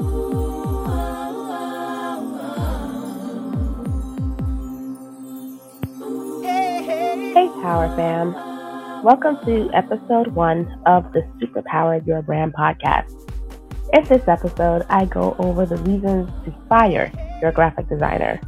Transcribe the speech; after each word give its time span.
Hey, 0.00 0.06
Power 7.60 7.94
Fam. 7.96 8.32
Welcome 9.04 9.36
to 9.44 9.68
episode 9.74 10.28
one 10.28 10.80
of 10.86 11.12
the 11.12 11.20
Superpower 11.38 12.06
Your 12.06 12.22
Brand 12.22 12.54
podcast. 12.54 13.10
In 13.92 14.04
this 14.04 14.26
episode, 14.26 14.86
I 14.88 15.04
go 15.04 15.36
over 15.38 15.66
the 15.66 15.76
reasons 15.76 16.30
to 16.46 16.54
fire 16.66 17.12
your 17.42 17.52
graphic 17.52 17.90
designer 17.90 18.40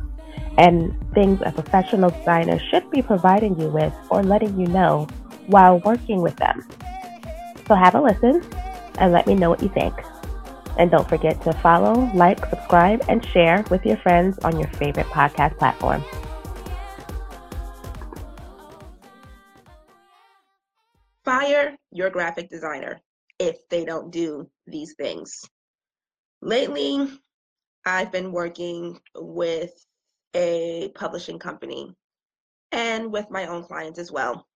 and 0.57 0.97
things 1.13 1.39
a 1.45 1.53
professional 1.53 2.09
designer 2.09 2.59
should 2.71 2.91
be 2.91 3.03
providing 3.03 3.61
you 3.61 3.69
with 3.69 3.93
or 4.09 4.23
letting 4.23 4.59
you 4.59 4.69
know 4.69 5.07
while 5.49 5.81
working 5.81 6.23
with 6.23 6.37
them. 6.37 6.67
So 7.69 7.75
have 7.75 7.95
a 7.95 8.01
listen 8.01 8.43
and 8.97 9.13
let 9.13 9.27
me 9.27 9.35
know 9.35 9.51
what 9.51 9.63
you 9.63 9.69
think. 9.69 9.93
And 10.79 10.91
don't 10.91 11.09
forget 11.09 11.41
to 11.43 11.53
follow, 11.53 12.11
like, 12.15 12.45
subscribe, 12.47 13.05
and 13.09 13.25
share 13.25 13.65
with 13.71 13.85
your 13.85 13.97
friends 13.99 14.39
on 14.41 14.59
your 14.59 14.69
favorite 14.69 15.07
podcast 15.07 15.59
platform. 15.59 16.05
Fire 21.25 21.77
your 21.91 22.11
graphic 22.11 22.51
designer 22.51 23.01
if 23.39 23.69
they 23.69 23.85
don't 23.85 24.11
do 24.11 24.49
these 24.67 24.95
things. 24.95 25.41
Lately, 26.41 27.09
I've 27.85 28.13
been 28.13 28.33
working 28.33 28.99
with 29.15 29.73
a 30.35 30.91
publishing 30.95 31.39
company 31.39 31.95
and 32.73 33.13
with 33.13 33.31
my 33.31 33.47
own 33.47 33.65
clients 33.65 33.99
as 33.99 34.11
well. 34.11 34.47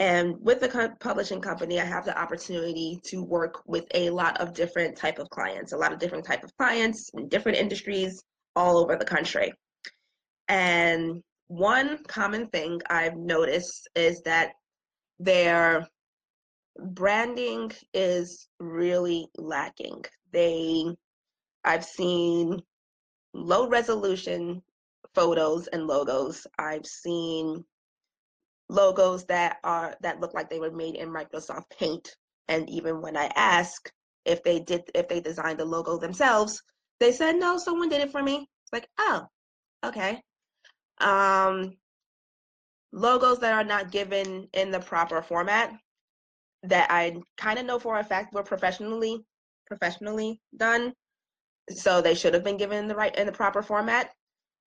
And 0.00 0.36
with 0.40 0.60
the 0.60 0.96
publishing 0.98 1.42
company, 1.42 1.78
I 1.78 1.84
have 1.84 2.06
the 2.06 2.18
opportunity 2.18 2.98
to 3.04 3.22
work 3.22 3.62
with 3.66 3.84
a 3.92 4.08
lot 4.08 4.40
of 4.40 4.54
different 4.54 4.96
type 4.96 5.18
of 5.18 5.28
clients, 5.28 5.72
a 5.72 5.76
lot 5.76 5.92
of 5.92 5.98
different 5.98 6.24
type 6.24 6.42
of 6.42 6.56
clients 6.56 7.10
in 7.12 7.28
different 7.28 7.58
industries 7.58 8.24
all 8.56 8.78
over 8.78 8.96
the 8.96 9.04
country. 9.04 9.52
And 10.48 11.22
one 11.48 12.02
common 12.04 12.46
thing 12.46 12.80
I've 12.88 13.18
noticed 13.18 13.90
is 13.94 14.22
that 14.22 14.52
their 15.18 15.86
branding 16.78 17.70
is 17.92 18.48
really 18.58 19.28
lacking. 19.36 20.02
They 20.32 20.86
I've 21.62 21.84
seen 21.84 22.62
low 23.34 23.68
resolution 23.68 24.62
photos 25.14 25.66
and 25.66 25.86
logos. 25.86 26.46
I've 26.58 26.86
seen 26.86 27.64
logos 28.70 29.24
that 29.26 29.58
are 29.64 29.96
that 30.00 30.20
look 30.20 30.32
like 30.32 30.48
they 30.48 30.60
were 30.60 30.70
made 30.70 30.94
in 30.94 31.10
Microsoft 31.10 31.64
Paint. 31.78 32.14
And 32.48 32.68
even 32.70 33.02
when 33.02 33.16
I 33.16 33.30
ask 33.34 33.90
if 34.24 34.42
they 34.42 34.60
did 34.60 34.82
if 34.94 35.08
they 35.08 35.20
designed 35.20 35.58
the 35.58 35.64
logo 35.64 35.98
themselves, 35.98 36.62
they 37.00 37.12
said 37.12 37.36
no, 37.36 37.58
someone 37.58 37.88
did 37.88 38.00
it 38.00 38.12
for 38.12 38.22
me. 38.22 38.48
It's 38.62 38.72
like, 38.72 38.88
oh, 38.98 39.26
okay. 39.84 40.22
Um 41.00 41.76
logos 42.92 43.40
that 43.40 43.52
are 43.52 43.64
not 43.64 43.90
given 43.90 44.48
in 44.52 44.70
the 44.70 44.80
proper 44.80 45.22
format 45.22 45.72
that 46.64 46.90
I 46.90 47.16
kind 47.36 47.58
of 47.58 47.66
know 47.66 47.78
for 47.78 47.98
a 47.98 48.04
fact 48.04 48.34
were 48.34 48.42
professionally 48.42 49.24
professionally 49.66 50.40
done. 50.56 50.92
So 51.70 52.00
they 52.00 52.14
should 52.14 52.34
have 52.34 52.44
been 52.44 52.56
given 52.56 52.88
the 52.88 52.96
right 52.96 53.14
in 53.16 53.26
the 53.26 53.32
proper 53.32 53.62
format 53.62 54.12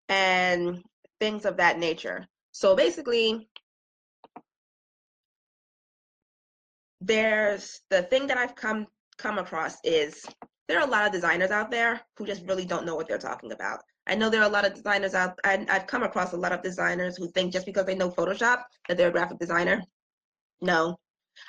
and 0.09 0.83
things 1.19 1.45
of 1.45 1.57
that 1.57 1.79
nature. 1.79 2.27
So 2.51 2.75
basically, 2.75 3.47
there's 7.01 7.81
the 7.89 8.03
thing 8.03 8.27
that 8.27 8.37
I've 8.37 8.55
come 8.55 8.87
come 9.17 9.39
across 9.39 9.77
is 9.83 10.23
there 10.67 10.79
are 10.79 10.87
a 10.87 10.89
lot 10.89 11.05
of 11.05 11.11
designers 11.11 11.51
out 11.51 11.71
there 11.71 12.01
who 12.15 12.25
just 12.25 12.45
really 12.47 12.65
don't 12.65 12.85
know 12.85 12.95
what 12.95 13.07
they're 13.07 13.17
talking 13.17 13.51
about. 13.51 13.79
I 14.07 14.15
know 14.15 14.29
there 14.29 14.41
are 14.41 14.49
a 14.49 14.53
lot 14.53 14.65
of 14.65 14.73
designers 14.73 15.13
out 15.13 15.37
and 15.43 15.69
I've 15.69 15.87
come 15.87 16.03
across 16.03 16.33
a 16.33 16.37
lot 16.37 16.51
of 16.51 16.61
designers 16.61 17.17
who 17.17 17.29
think 17.31 17.51
just 17.51 17.65
because 17.65 17.85
they 17.85 17.95
know 17.95 18.09
Photoshop 18.09 18.63
that 18.87 18.97
they're 18.97 19.09
a 19.09 19.11
graphic 19.11 19.39
designer. 19.39 19.81
No. 20.61 20.97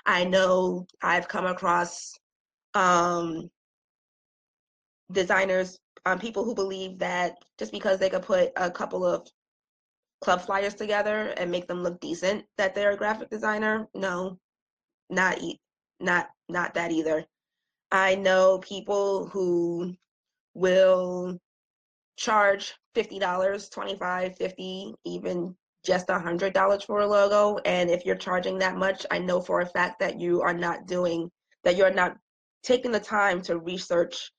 I 0.06 0.24
know 0.24 0.86
I've 1.02 1.28
come 1.28 1.46
across 1.46 2.12
um 2.74 3.50
designers 5.12 5.78
um, 6.06 6.18
people 6.18 6.44
who 6.44 6.54
believe 6.54 6.98
that 6.98 7.36
just 7.58 7.70
because 7.72 7.98
they 7.98 8.10
could 8.10 8.22
put 8.22 8.50
a 8.56 8.70
couple 8.70 9.04
of 9.04 9.28
club 10.20 10.40
flyers 10.40 10.74
together 10.74 11.34
and 11.36 11.50
make 11.50 11.66
them 11.66 11.82
look 11.82 12.00
decent, 12.00 12.44
that 12.56 12.74
they're 12.74 12.92
a 12.92 12.96
graphic 12.96 13.28
designer. 13.30 13.86
No, 13.94 14.38
not 15.12 15.38
not 16.00 16.28
not 16.48 16.74
that 16.74 16.90
either. 16.90 17.24
I 17.92 18.14
know 18.14 18.58
people 18.58 19.26
who 19.28 19.94
will 20.54 21.38
charge 22.16 22.74
$50, 22.96 23.20
$25, 23.20 24.36
50 24.36 24.94
even 25.04 25.56
just 25.84 26.08
a 26.08 26.14
$100 26.14 26.84
for 26.86 27.00
a 27.00 27.06
logo. 27.06 27.58
And 27.64 27.90
if 27.90 28.06
you're 28.06 28.16
charging 28.16 28.58
that 28.58 28.76
much, 28.76 29.04
I 29.10 29.18
know 29.18 29.40
for 29.40 29.60
a 29.60 29.66
fact 29.66 29.98
that 30.00 30.18
you 30.20 30.40
are 30.42 30.54
not 30.54 30.86
doing, 30.86 31.30
that 31.64 31.76
you're 31.76 31.92
not 31.92 32.16
taking 32.62 32.92
the 32.92 33.00
time 33.00 33.42
to 33.42 33.58
research 33.58 34.30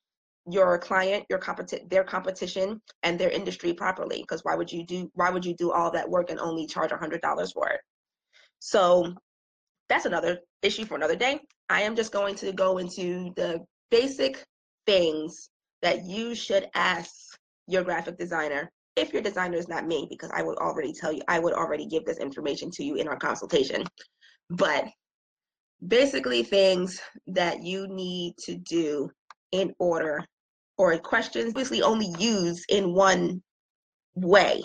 your 0.50 0.78
client, 0.78 1.24
your 1.28 1.38
competi- 1.38 1.88
their 1.90 2.04
competition, 2.04 2.80
and 3.02 3.18
their 3.18 3.30
industry 3.30 3.72
properly. 3.72 4.22
Because 4.22 4.42
why 4.42 4.54
would 4.54 4.72
you 4.72 4.84
do 4.84 5.10
why 5.14 5.30
would 5.30 5.44
you 5.44 5.54
do 5.54 5.72
all 5.72 5.90
that 5.90 6.08
work 6.08 6.30
and 6.30 6.40
only 6.40 6.66
charge 6.66 6.92
a 6.92 6.96
hundred 6.96 7.20
dollars 7.20 7.52
for 7.52 7.68
it? 7.68 7.80
So 8.58 9.14
that's 9.88 10.06
another 10.06 10.38
issue 10.64 10.84
for 10.84 10.96
another 10.96 11.16
day. 11.16 11.40
I 11.68 11.82
am 11.82 11.94
just 11.94 12.12
going 12.12 12.34
to 12.36 12.52
go 12.52 12.78
into 12.78 13.32
the 13.36 13.60
basic 13.90 14.42
things 14.86 15.50
that 15.82 16.04
you 16.04 16.34
should 16.34 16.68
ask 16.74 17.10
your 17.66 17.84
graphic 17.84 18.18
designer 18.18 18.70
if 18.96 19.12
your 19.12 19.22
designer 19.22 19.56
is 19.56 19.68
not 19.68 19.86
me, 19.86 20.06
because 20.08 20.30
I 20.32 20.42
would 20.42 20.56
already 20.58 20.92
tell 20.92 21.12
you, 21.12 21.22
I 21.28 21.38
would 21.38 21.54
already 21.54 21.86
give 21.86 22.04
this 22.04 22.18
information 22.18 22.70
to 22.72 22.84
you 22.84 22.94
in 22.94 23.08
our 23.08 23.16
consultation. 23.16 23.84
But 24.50 24.84
basically, 25.86 26.42
things 26.42 27.00
that 27.26 27.62
you 27.62 27.88
need 27.88 28.34
to 28.44 28.56
do 28.56 29.10
in 29.52 29.74
order 29.78 30.24
or 30.78 30.96
questions 30.98 31.50
obviously 31.50 31.82
only 31.82 32.08
use 32.18 32.64
in 32.68 32.94
one 32.94 33.42
way. 34.14 34.62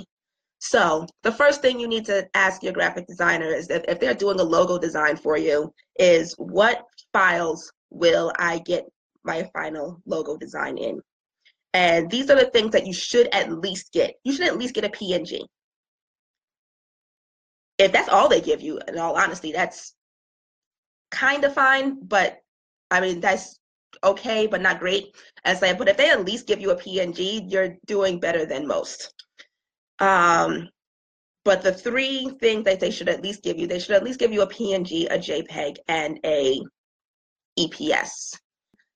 So 0.59 1.07
the 1.23 1.31
first 1.31 1.61
thing 1.61 1.79
you 1.79 1.87
need 1.87 2.05
to 2.05 2.27
ask 2.33 2.61
your 2.61 2.73
graphic 2.73 3.07
designer 3.07 3.47
is 3.47 3.67
that 3.67 3.85
if 3.87 3.99
they're 3.99 4.13
doing 4.13 4.39
a 4.39 4.43
logo 4.43 4.77
design 4.77 5.15
for 5.15 5.37
you, 5.37 5.73
is 5.97 6.33
what 6.37 6.83
files 7.13 7.71
will 7.89 8.33
I 8.37 8.59
get 8.59 8.85
my 9.23 9.49
final 9.53 10.01
logo 10.05 10.37
design 10.37 10.77
in? 10.77 11.01
And 11.73 12.09
these 12.09 12.29
are 12.29 12.35
the 12.35 12.49
things 12.51 12.71
that 12.71 12.85
you 12.85 12.93
should 12.93 13.27
at 13.33 13.51
least 13.51 13.93
get. 13.93 14.15
You 14.23 14.33
should 14.33 14.47
at 14.47 14.57
least 14.57 14.75
get 14.75 14.83
a 14.83 14.89
PNG. 14.89 15.41
If 17.77 17.93
that's 17.93 18.09
all 18.09 18.27
they 18.27 18.41
give 18.41 18.61
you, 18.61 18.79
in 18.87 18.97
all 18.97 19.15
honesty, 19.15 19.53
that's 19.53 19.95
kind 21.11 21.45
of 21.45 21.53
fine, 21.53 21.99
but 22.01 22.39
I 22.91 22.99
mean, 22.99 23.21
that's 23.21 23.59
okay, 24.03 24.45
but 24.45 24.61
not 24.61 24.79
great. 24.79 25.15
As 25.45 25.63
I 25.63 25.73
but 25.73 25.87
if 25.87 25.95
they 25.95 26.09
at 26.09 26.25
least 26.25 26.47
give 26.47 26.59
you 26.59 26.71
a 26.71 26.75
PNG, 26.75 27.49
you're 27.49 27.77
doing 27.85 28.19
better 28.19 28.45
than 28.45 28.67
most. 28.67 29.13
Um, 29.99 30.69
but 31.45 31.61
the 31.61 31.73
three 31.73 32.29
things 32.39 32.65
that 32.65 32.79
they 32.79 32.91
should 32.91 33.09
at 33.09 33.23
least 33.23 33.43
give 33.43 33.57
you, 33.57 33.67
they 33.67 33.79
should 33.79 33.95
at 33.95 34.03
least 34.03 34.19
give 34.19 34.31
you 34.31 34.41
a 34.41 34.47
PNG, 34.47 35.07
a 35.09 35.17
JPEG, 35.17 35.77
and 35.87 36.19
a 36.25 36.61
EPS. 37.57 38.35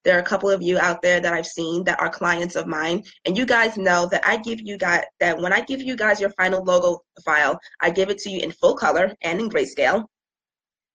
There 0.03 0.17
are 0.17 0.21
a 0.21 0.25
couple 0.25 0.49
of 0.49 0.61
you 0.61 0.77
out 0.77 1.01
there 1.01 1.21
that 1.21 1.33
I've 1.33 1.47
seen 1.47 1.83
that 1.85 1.99
are 1.99 2.09
clients 2.09 2.55
of 2.55 2.67
mine, 2.67 3.03
and 3.25 3.37
you 3.37 3.45
guys 3.45 3.77
know 3.77 4.07
that 4.11 4.25
I 4.27 4.37
give 4.37 4.59
you 4.61 4.77
guys 4.77 5.03
that 5.21 5.39
when 5.39 5.53
I 5.53 5.61
give 5.61 5.81
you 5.81 5.95
guys 5.95 6.19
your 6.19 6.31
final 6.31 6.63
logo 6.63 6.99
file, 7.23 7.57
I 7.79 7.89
give 7.89 8.09
it 8.09 8.17
to 8.19 8.29
you 8.29 8.41
in 8.41 8.51
full 8.51 8.75
color 8.75 9.15
and 9.21 9.39
in 9.39 9.49
grayscale, 9.49 10.05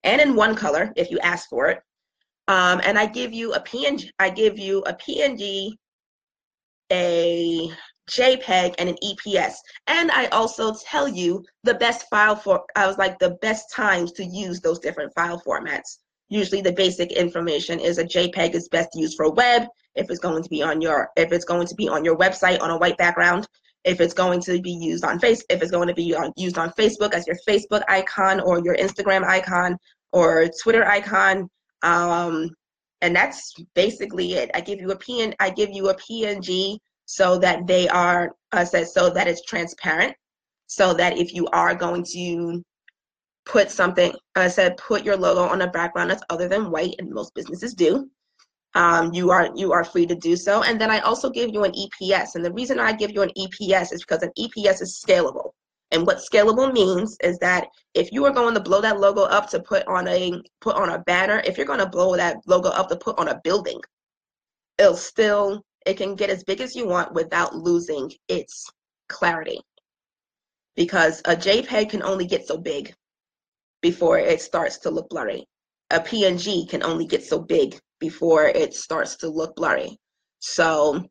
and 0.03 0.21
in 0.21 0.35
one 0.35 0.55
color 0.55 0.93
if 0.95 1.09
you 1.09 1.19
ask 1.19 1.49
for 1.49 1.67
it. 1.67 1.79
Um, 2.47 2.81
and 2.83 2.97
I 2.97 3.05
give 3.05 3.33
you 3.33 3.53
a 3.53 3.59
PNG, 3.59 4.09
I 4.19 4.29
give 4.29 4.59
you 4.59 4.79
a 4.83 4.93
PNG, 4.93 5.71
a 6.91 7.71
JPEG, 8.09 8.75
and 8.77 8.89
an 8.89 8.97
EPS. 9.03 9.53
And 9.87 10.11
I 10.11 10.25
also 10.27 10.73
tell 10.73 11.07
you 11.07 11.43
the 11.63 11.75
best 11.75 12.07
file 12.09 12.35
for, 12.35 12.63
I 12.75 12.87
was 12.87 12.97
like 12.97 13.19
the 13.19 13.37
best 13.41 13.71
times 13.71 14.11
to 14.13 14.25
use 14.25 14.59
those 14.59 14.79
different 14.79 15.13
file 15.13 15.41
formats. 15.45 15.97
Usually 16.29 16.61
the 16.61 16.71
basic 16.71 17.11
information 17.11 17.79
is 17.79 17.97
a 17.97 18.03
JPEG 18.03 18.53
is 18.53 18.69
best 18.69 18.89
used 18.93 19.17
for 19.17 19.31
web, 19.31 19.67
if 19.95 20.09
it's 20.09 20.19
going 20.19 20.43
to 20.43 20.49
be 20.49 20.61
on 20.61 20.81
your, 20.81 21.09
if 21.15 21.31
it's 21.31 21.45
going 21.45 21.67
to 21.67 21.75
be 21.75 21.89
on 21.89 22.05
your 22.05 22.17
website 22.17 22.61
on 22.61 22.69
a 22.69 22.77
white 22.77 22.97
background, 22.97 23.47
if 23.83 24.01
it's 24.01 24.13
going 24.13 24.41
to 24.41 24.61
be 24.61 24.71
used 24.71 25.03
on 25.03 25.19
face, 25.19 25.43
if 25.49 25.61
it's 25.61 25.71
going 25.71 25.87
to 25.87 25.93
be 25.93 26.13
on, 26.13 26.31
used 26.35 26.57
on 26.57 26.69
Facebook 26.71 27.13
as 27.13 27.25
your 27.25 27.37
Facebook 27.47 27.81
icon 27.87 28.39
or 28.41 28.59
your 28.59 28.75
Instagram 28.75 29.23
icon 29.23 29.77
or 30.11 30.49
Twitter 30.61 30.85
icon, 30.85 31.49
um, 31.81 32.49
and 33.01 33.15
that's 33.15 33.53
basically 33.75 34.33
it. 34.33 34.51
I 34.53 34.61
give 34.61 34.79
you 34.79 34.91
a 34.91 34.97
PN, 34.97 35.33
I 35.39 35.49
give 35.49 35.69
you 35.71 35.89
a 35.89 35.95
PNG 35.95 36.77
so 37.11 37.39
that 37.39 37.65
they 37.65 37.87
are 37.89 38.35
uh, 38.51 38.63
said 38.63 38.87
so 38.87 39.09
that 39.09 39.27
it's 39.27 39.41
transparent, 39.43 40.15
so 40.67 40.93
that 40.93 41.17
if 41.17 41.33
you 41.33 41.47
are 41.53 41.73
going 41.73 42.03
to 42.03 42.63
put 43.45 43.71
something, 43.71 44.13
I 44.35 44.47
said 44.47 44.77
put 44.77 45.03
your 45.03 45.17
logo 45.17 45.41
on 45.41 45.63
a 45.63 45.67
background 45.71 46.11
that's 46.11 46.23
other 46.29 46.47
than 46.47 46.69
white, 46.69 46.95
and 46.99 47.09
most 47.09 47.33
businesses 47.33 47.73
do. 47.73 48.07
um, 48.75 49.13
you 49.13 49.31
are 49.31 49.49
you 49.55 49.73
are 49.73 49.83
free 49.83 50.05
to 50.05 50.15
do 50.15 50.35
so. 50.35 50.63
And 50.63 50.79
then 50.79 50.91
I 50.91 50.99
also 50.99 51.29
give 51.29 51.51
you 51.53 51.63
an 51.63 51.73
EPS. 51.73 52.35
And 52.35 52.45
the 52.45 52.53
reason 52.53 52.79
I 52.79 52.93
give 52.93 53.11
you 53.11 53.21
an 53.23 53.31
EPS 53.37 53.93
is 53.93 54.03
because 54.03 54.23
an 54.23 54.31
EPS 54.39 54.81
is 54.81 55.03
scalable. 55.05 55.51
And 55.91 56.05
what 56.05 56.19
scalable 56.19 56.71
means 56.71 57.17
is 57.23 57.39
that 57.39 57.67
if 57.95 58.11
you 58.11 58.25
are 58.25 58.31
going 58.31 58.53
to 58.53 58.59
blow 58.59 58.81
that 58.81 58.99
logo 58.99 59.23
up 59.23 59.49
to 59.51 59.59
put 59.61 59.87
on 59.87 60.07
a 60.07 60.33
put 60.61 60.75
on 60.75 60.89
a 60.91 60.99
banner, 60.99 61.41
if 61.45 61.57
you're 61.57 61.65
going 61.65 61.79
to 61.79 61.89
blow 61.89 62.15
that 62.15 62.37
logo 62.47 62.69
up 62.69 62.89
to 62.89 62.95
put 62.95 63.17
on 63.19 63.29
a 63.29 63.41
building, 63.43 63.79
it'll 64.77 64.95
still 64.95 65.63
it 65.85 65.97
can 65.97 66.15
get 66.15 66.29
as 66.29 66.43
big 66.43 66.61
as 66.61 66.75
you 66.75 66.87
want 66.87 67.13
without 67.13 67.55
losing 67.55 68.11
its 68.27 68.65
clarity. 69.07 69.59
Because 70.75 71.19
a 71.25 71.35
JPEG 71.35 71.89
can 71.89 72.03
only 72.03 72.25
get 72.25 72.47
so 72.47 72.57
big 72.57 72.93
before 73.81 74.19
it 74.19 74.41
starts 74.41 74.77
to 74.79 74.89
look 74.89 75.09
blurry. 75.09 75.45
A 75.91 75.99
PNG 75.99 76.69
can 76.69 76.83
only 76.83 77.05
get 77.05 77.23
so 77.23 77.39
big 77.39 77.79
before 77.99 78.45
it 78.45 78.73
starts 78.73 79.15
to 79.17 79.29
look 79.29 79.55
blurry. 79.55 79.97
So 80.39 81.05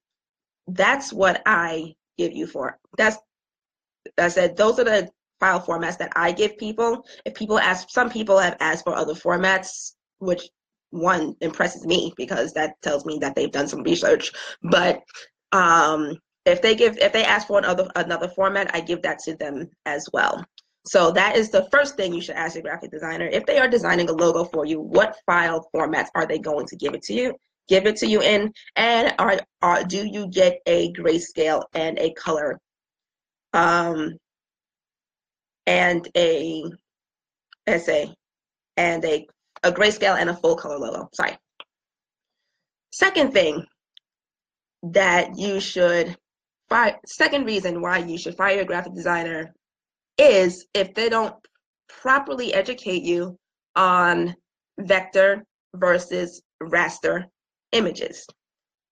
that's 0.68 1.12
what 1.12 1.42
I 1.46 1.94
give 2.16 2.32
you 2.32 2.46
for. 2.46 2.78
That's 2.96 3.16
I 4.18 4.28
said 4.28 4.56
those 4.56 4.78
are 4.78 4.84
the 4.84 5.10
file 5.40 5.60
formats 5.60 5.98
that 5.98 6.12
I 6.16 6.32
give 6.32 6.58
people. 6.58 7.04
If 7.24 7.34
people 7.34 7.58
ask, 7.58 7.90
some 7.90 8.10
people 8.10 8.38
have 8.38 8.56
asked 8.60 8.84
for 8.84 8.94
other 8.94 9.14
formats, 9.14 9.94
which 10.18 10.48
one 10.90 11.34
impresses 11.40 11.84
me 11.86 12.12
because 12.16 12.52
that 12.54 12.74
tells 12.82 13.04
me 13.04 13.18
that 13.20 13.34
they've 13.34 13.52
done 13.52 13.68
some 13.68 13.82
research. 13.82 14.32
But 14.62 15.02
um, 15.52 16.16
if 16.44 16.62
they 16.62 16.74
give, 16.74 16.98
if 16.98 17.12
they 17.12 17.24
ask 17.24 17.46
for 17.46 17.58
another 17.58 17.88
another 17.96 18.28
format, 18.28 18.74
I 18.74 18.80
give 18.80 19.02
that 19.02 19.18
to 19.20 19.36
them 19.36 19.68
as 19.86 20.08
well. 20.12 20.44
So 20.86 21.10
that 21.12 21.36
is 21.36 21.50
the 21.50 21.68
first 21.70 21.96
thing 21.96 22.14
you 22.14 22.22
should 22.22 22.36
ask 22.36 22.54
your 22.54 22.62
graphic 22.62 22.90
designer. 22.90 23.26
If 23.26 23.44
they 23.44 23.58
are 23.58 23.68
designing 23.68 24.08
a 24.08 24.12
logo 24.12 24.44
for 24.44 24.64
you, 24.64 24.80
what 24.80 25.16
file 25.26 25.68
formats 25.74 26.08
are 26.14 26.26
they 26.26 26.38
going 26.38 26.66
to 26.66 26.76
give 26.76 26.94
it 26.94 27.02
to 27.02 27.12
you? 27.12 27.34
Give 27.68 27.86
it 27.86 27.96
to 27.96 28.06
you 28.06 28.22
in, 28.22 28.50
and 28.76 29.14
are, 29.18 29.38
are 29.60 29.84
do 29.84 30.06
you 30.06 30.28
get 30.28 30.60
a 30.64 30.90
grayscale 30.94 31.64
and 31.74 31.98
a 31.98 32.14
color, 32.14 32.58
um, 33.52 34.16
and 35.66 36.08
a 36.16 36.64
essay, 37.66 38.14
and 38.78 39.04
a 39.04 39.26
a 39.62 39.72
grayscale 39.72 40.18
and 40.18 40.30
a 40.30 40.36
full 40.36 40.56
color 40.56 40.78
logo. 40.78 41.08
Sorry. 41.14 41.36
Second 42.92 43.32
thing 43.32 43.64
that 44.82 45.36
you 45.36 45.60
should 45.60 46.16
fire. 46.68 46.98
Second 47.06 47.44
reason 47.44 47.80
why 47.80 47.98
you 47.98 48.18
should 48.18 48.36
fire 48.36 48.56
your 48.56 48.64
graphic 48.64 48.94
designer 48.94 49.52
is 50.16 50.66
if 50.74 50.94
they 50.94 51.08
don't 51.08 51.34
properly 51.88 52.54
educate 52.54 53.02
you 53.02 53.38
on 53.76 54.34
vector 54.80 55.44
versus 55.74 56.42
raster 56.62 57.24
images. 57.72 58.26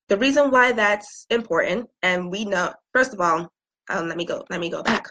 The 0.08 0.16
reason 0.16 0.50
why 0.50 0.72
that's 0.72 1.26
important, 1.30 1.88
and 2.02 2.30
we 2.30 2.44
know, 2.44 2.72
first 2.92 3.12
of 3.12 3.20
all, 3.20 3.48
um, 3.88 4.08
let 4.08 4.16
me 4.16 4.24
go, 4.24 4.44
let 4.50 4.60
me 4.60 4.70
go 4.70 4.82
back. 4.82 5.08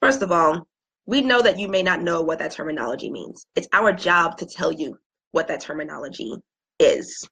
First 0.00 0.22
of 0.22 0.30
all, 0.30 0.66
we 1.06 1.20
know 1.22 1.40
that 1.40 1.58
you 1.58 1.68
may 1.68 1.82
not 1.82 2.02
know 2.02 2.20
what 2.20 2.38
that 2.40 2.52
terminology 2.52 3.10
means. 3.10 3.46
It's 3.54 3.68
our 3.72 3.92
job 3.92 4.36
to 4.38 4.46
tell 4.46 4.72
you 4.72 4.98
what 5.30 5.48
that 5.48 5.60
terminology 5.60 6.34
is. 6.78 7.26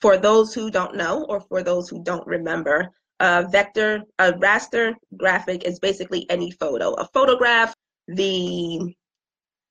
For 0.00 0.16
those 0.16 0.54
who 0.54 0.70
don't 0.70 0.96
know, 0.96 1.24
or 1.28 1.40
for 1.40 1.62
those 1.62 1.88
who 1.88 2.02
don't 2.02 2.26
remember, 2.26 2.90
a 3.20 3.46
vector, 3.48 4.02
a 4.18 4.32
raster 4.32 4.94
graphic 5.16 5.64
is 5.64 5.78
basically 5.78 6.26
any 6.28 6.50
photo. 6.50 6.94
A 6.94 7.06
photograph, 7.12 7.74
the 8.08 8.94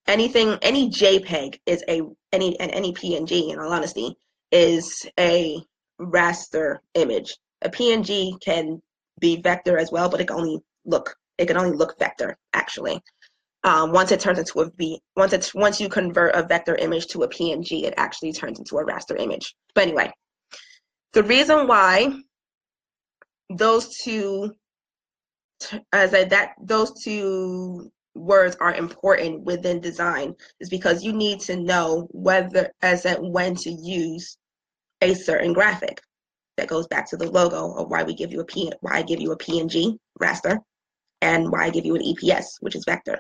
anything, 0.08 0.58
any 0.62 0.90
JPEG 0.90 1.60
is 1.66 1.84
a 1.90 2.02
any 2.32 2.58
and 2.60 2.72
any 2.72 2.94
PNG. 2.94 3.52
In 3.52 3.60
all 3.60 3.74
honesty, 3.74 4.16
is 4.52 5.06
a 5.20 5.62
raster 6.00 6.78
image. 6.94 7.36
A 7.64 7.70
PNG 7.70 8.40
can 8.42 8.82
be 9.20 9.42
vector 9.42 9.78
as 9.78 9.92
well, 9.92 10.10
but 10.10 10.22
it 10.22 10.28
can 10.28 10.38
only 10.38 10.60
look 10.86 11.16
it 11.38 11.48
can 11.48 11.58
only 11.58 11.76
look 11.76 11.98
vector 12.00 12.38
actually. 12.54 13.02
Um, 13.64 13.92
once 13.92 14.12
it 14.12 14.20
turns 14.20 14.40
into 14.40 14.62
a 14.62 14.72
V, 14.72 15.00
once 15.16 15.34
it's 15.34 15.54
once 15.54 15.80
you 15.80 15.88
convert 15.88 16.36
a 16.36 16.44
vector 16.44 16.76
image 16.76 17.08
to 17.08 17.24
a 17.24 17.30
PNG, 17.30 17.84
it 17.84 17.94
actually 17.98 18.34
turns 18.34 18.58
into 18.58 18.78
a 18.78 18.86
raster 18.86 19.20
image. 19.20 19.56
But 19.76 19.84
anyway, 19.84 20.12
the 21.14 21.24
reason 21.24 21.68
why 21.68 22.12
those 23.50 23.98
two 23.98 24.54
as 25.94 26.14
I, 26.14 26.24
that 26.26 26.54
those 26.64 26.92
two 27.04 27.92
words 28.16 28.58
are 28.60 28.74
important 28.74 29.44
within 29.44 29.80
design 29.80 30.36
is 30.60 30.70
because 30.70 31.04
you 31.04 31.14
need 31.14 31.40
to 31.42 31.56
know 31.56 32.08
whether 32.12 32.72
as 32.82 33.06
and 33.06 33.32
when 33.32 33.56
to 33.56 33.72
use 33.72 34.38
a 35.02 35.14
certain 35.14 35.54
graphic 35.54 36.02
that 36.58 36.68
goes 36.68 36.88
back 36.88 37.10
to 37.10 37.18
the 37.18 37.30
logo 37.30 37.74
of 37.76 37.90
why 37.90 38.04
we 38.04 38.14
give 38.14 38.32
you 38.32 38.42
a 38.42 38.46
P 38.46 38.72
why 38.82 38.98
I 38.98 39.02
give 39.02 39.22
you 39.22 39.32
a 39.32 39.38
PNG 39.38 39.98
raster 40.22 40.58
and 41.22 41.52
why 41.52 41.66
I 41.66 41.70
give 41.70 41.86
you 41.86 41.96
an 41.96 42.02
EPS 42.02 42.46
which 42.60 42.76
is 42.76 42.84
vector 42.86 43.20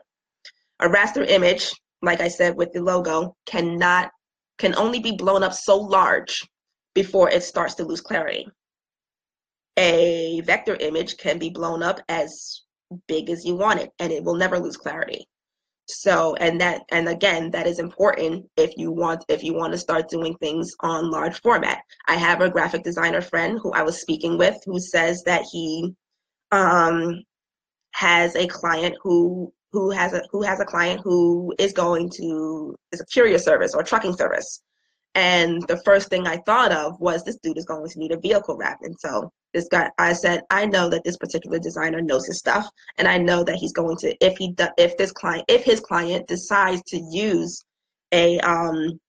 a 0.81 0.89
raster 0.89 1.27
image 1.29 1.71
like 2.01 2.21
I 2.21 2.27
said 2.27 2.55
with 2.55 2.73
the 2.73 2.81
logo 2.81 3.35
cannot 3.45 4.11
can 4.57 4.75
only 4.75 4.99
be 4.99 5.11
blown 5.11 5.43
up 5.43 5.53
so 5.53 5.77
large 5.77 6.47
before 6.93 7.29
it 7.29 7.43
starts 7.43 7.75
to 7.75 7.85
lose 7.85 8.01
clarity. 8.01 8.47
A 9.77 10.41
vector 10.41 10.75
image 10.75 11.17
can 11.17 11.39
be 11.39 11.49
blown 11.49 11.81
up 11.81 11.99
as 12.09 12.61
big 13.07 13.29
as 13.29 13.45
you 13.45 13.55
want 13.55 13.79
it 13.79 13.89
and 13.99 14.11
it 14.11 14.23
will 14.23 14.35
never 14.35 14.59
lose 14.59 14.77
clarity. 14.77 15.25
So 15.87 16.35
and 16.35 16.59
that 16.61 16.81
and 16.91 17.07
again 17.09 17.51
that 17.51 17.67
is 17.67 17.79
important 17.79 18.45
if 18.55 18.77
you 18.77 18.91
want 18.91 19.25
if 19.27 19.43
you 19.43 19.53
want 19.53 19.73
to 19.73 19.79
start 19.79 20.09
doing 20.09 20.35
things 20.35 20.73
on 20.81 21.11
large 21.11 21.41
format. 21.41 21.81
I 22.07 22.15
have 22.15 22.41
a 22.41 22.49
graphic 22.49 22.83
designer 22.83 23.21
friend 23.21 23.59
who 23.61 23.71
i 23.73 23.81
was 23.81 23.99
speaking 23.99 24.37
with 24.37 24.57
who 24.65 24.79
says 24.79 25.23
that 25.23 25.43
he 25.51 25.93
um 26.51 27.23
has 27.93 28.35
a 28.35 28.47
client 28.47 28.95
who 29.01 29.51
who 29.71 29.89
has 29.91 30.13
a 30.13 30.21
who 30.31 30.41
has 30.41 30.59
a 30.59 30.65
client 30.65 31.01
who 31.03 31.53
is 31.57 31.73
going 31.73 32.09
to 32.09 32.75
is 32.91 33.01
a 33.01 33.05
courier 33.05 33.37
service 33.37 33.73
or 33.73 33.83
trucking 33.83 34.15
service 34.15 34.61
and 35.15 35.67
the 35.67 35.81
first 35.83 36.09
thing 36.09 36.25
I 36.25 36.37
thought 36.37 36.71
of 36.71 36.99
was 36.99 37.23
this 37.23 37.37
dude 37.43 37.57
is 37.57 37.65
going 37.65 37.89
to 37.89 37.99
need 37.99 38.13
a 38.13 38.19
vehicle 38.19 38.55
wrap. 38.55 38.79
And 38.81 38.95
so 38.97 39.29
this 39.53 39.67
guy, 39.67 39.89
I 39.97 40.13
said, 40.13 40.41
I 40.49 40.65
know 40.65 40.89
that 40.89 41.03
this 41.03 41.17
particular 41.17 41.59
designer 41.59 42.01
knows 42.01 42.25
his 42.25 42.39
stuff, 42.39 42.69
and 42.97 43.07
I 43.07 43.17
know 43.17 43.43
that 43.43 43.55
he's 43.55 43.73
going 43.73 43.97
to 43.97 44.15
if 44.25 44.37
he 44.37 44.55
if 44.77 44.97
this 44.97 45.11
client 45.11 45.43
if 45.49 45.65
his 45.65 45.81
client 45.81 46.27
decides 46.27 46.81
to 46.83 46.97
use 47.11 47.61
a 48.13 48.39
um 48.39 48.99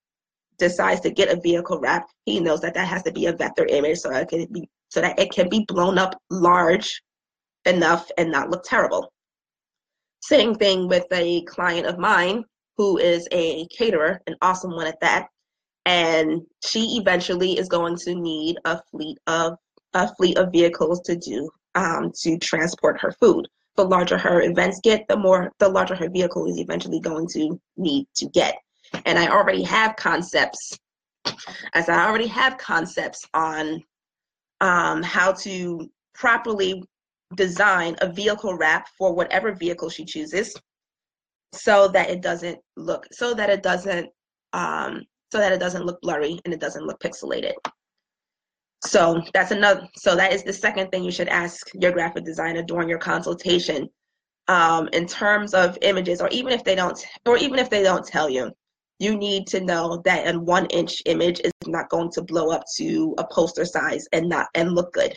decides 0.59 1.01
to 1.03 1.11
get 1.11 1.29
a 1.29 1.41
vehicle 1.41 1.79
wrap, 1.79 2.07
he 2.25 2.41
knows 2.41 2.61
that 2.63 2.75
that 2.75 2.89
has 2.89 3.05
to 3.05 3.13
be 3.13 3.27
a 3.27 3.33
vector 3.33 3.67
image 3.67 3.99
so 3.99 4.11
it 4.11 4.29
can 4.29 4.47
be 4.53 4.69
so 4.89 5.01
that 5.01 5.19
it 5.19 5.31
can 5.31 5.49
be 5.49 5.65
blown 5.69 5.99
up 5.99 6.21
large 6.31 7.01
enough 7.65 8.11
and 8.19 8.33
not 8.33 8.51
look 8.51 8.65
terrible. 8.65 9.13
Same 10.23 10.55
thing 10.55 10.89
with 10.89 11.07
a 11.13 11.43
client 11.43 11.87
of 11.87 11.99
mine 11.99 12.45
who 12.77 12.99
is 12.99 13.29
a 13.33 13.67
caterer, 13.67 14.21
an 14.27 14.37
awesome 14.41 14.73
one 14.73 14.87
at 14.87 15.01
that 15.01 15.29
and 15.87 16.43
she 16.65 16.97
eventually 16.97 17.59
is 17.59 17.69
going 17.69 17.97
to 17.97 18.15
need 18.15 18.57
a 18.65 18.81
fleet 18.91 19.19
of 19.27 19.55
a 19.95 20.15
fleet 20.15 20.39
of 20.39 20.53
vehicles 20.53 21.01
to 21.03 21.17
do 21.17 21.51
um, 21.75 22.13
to 22.23 22.39
transport 22.39 23.01
her 23.01 23.13
food. 23.13 23.47
The 23.77 23.85
larger 23.85 24.19
her 24.19 24.43
events 24.43 24.81
get, 24.83 25.07
the 25.09 25.17
more 25.17 25.51
the 25.59 25.69
larger 25.69 25.95
her 25.95 26.09
vehicle 26.09 26.47
is 26.47 26.59
eventually 26.59 27.01
going 27.01 27.27
to 27.29 27.61
need 27.77 28.07
to 28.17 28.29
get. 28.29 28.57
And 29.07 29.19
I 29.19 29.29
already 29.29 29.63
have 29.65 29.97
concepts, 29.97 30.79
as 31.75 31.89
I 31.89 32.07
already 32.07 32.27
have 32.27 32.59
concepts 32.59 33.27
on 33.35 33.83
um, 34.61 35.03
how 35.03 35.33
to 35.33 35.91
properly 36.15 36.85
design 37.37 37.97
a 38.01 38.13
vehicle 38.13 38.57
wrap 38.57 38.89
for 38.99 39.15
whatever 39.15 39.53
vehicle 39.53 39.89
she 39.89 40.05
chooses, 40.05 40.55
so 41.53 41.89
that 41.89 42.11
it 42.11 42.23
doesn't 42.23 42.59
look 42.77 43.07
so 43.13 43.35
that 43.35 43.51
it 43.51 43.63
doesn't 43.63 44.09
um, 44.53 45.03
so 45.31 45.39
that 45.39 45.53
it 45.53 45.61
doesn't 45.61 45.87
look 45.87 46.01
blurry 46.03 46.39
and 46.45 46.53
it 46.53 46.61
doesn't 46.61 46.87
look 46.87 47.01
pixelated. 47.01 47.55
So 48.85 49.23
that's 49.33 49.53
another, 49.53 49.89
so 49.97 50.17
that 50.17 50.33
is 50.33 50.43
the 50.43 50.53
second 50.53 50.91
thing 50.91 51.05
you 51.05 51.13
should 51.13 51.29
ask 51.29 51.69
your 51.75 51.93
graphic 51.93 52.25
designer 52.25 52.63
during 52.63 52.89
your 52.89 52.99
consultation. 52.99 53.89
Um, 54.49 54.89
in 54.93 55.07
terms 55.07 55.55
of 55.55 55.79
images, 55.83 56.21
or 56.21 56.29
even 56.31 56.53
if 56.53 56.65
they 56.65 56.75
don't, 56.75 56.99
or 57.25 57.37
even 57.39 57.61
if 57.61 57.71
they 57.71 57.85
don't 57.85 58.05
tell 58.05 58.29
you, 58.29 58.51
you 58.99 59.17
need 59.17 59.47
to 59.47 59.61
know 59.61 60.03
that 60.05 60.35
a 60.35 60.39
one 60.39 60.67
inch 60.67 61.01
image 61.07 61.41
is 61.45 61.53
not 61.67 61.89
going 61.91 62.11
to 62.11 62.23
blow 62.23 62.51
up 62.51 62.65
to 62.77 63.15
a 63.19 63.27
poster 63.29 63.65
size 63.65 64.05
and 64.13 64.29
not 64.29 64.49
and 64.55 64.73
look 64.73 64.93
good. 64.93 65.17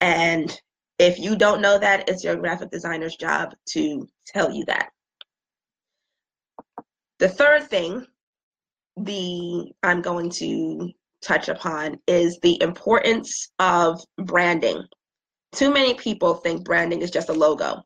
And 0.00 0.60
if 0.98 1.18
you 1.18 1.36
don't 1.36 1.60
know 1.60 1.78
that, 1.78 2.08
it's 2.08 2.24
your 2.24 2.36
graphic 2.36 2.70
designer's 2.70 3.16
job 3.16 3.54
to 3.70 4.08
tell 4.26 4.50
you 4.50 4.64
that. 4.66 4.90
The 7.18 7.28
third 7.28 7.64
thing 7.68 8.06
the 8.96 9.72
I'm 9.82 10.02
going 10.02 10.30
to 10.30 10.90
touch 11.22 11.48
upon 11.48 11.98
is 12.06 12.38
the 12.42 12.60
importance 12.62 13.50
of 13.58 14.00
branding. 14.18 14.82
Too 15.52 15.72
many 15.72 15.94
people 15.94 16.34
think 16.34 16.64
branding 16.64 17.02
is 17.02 17.10
just 17.10 17.28
a 17.28 17.32
logo. 17.32 17.82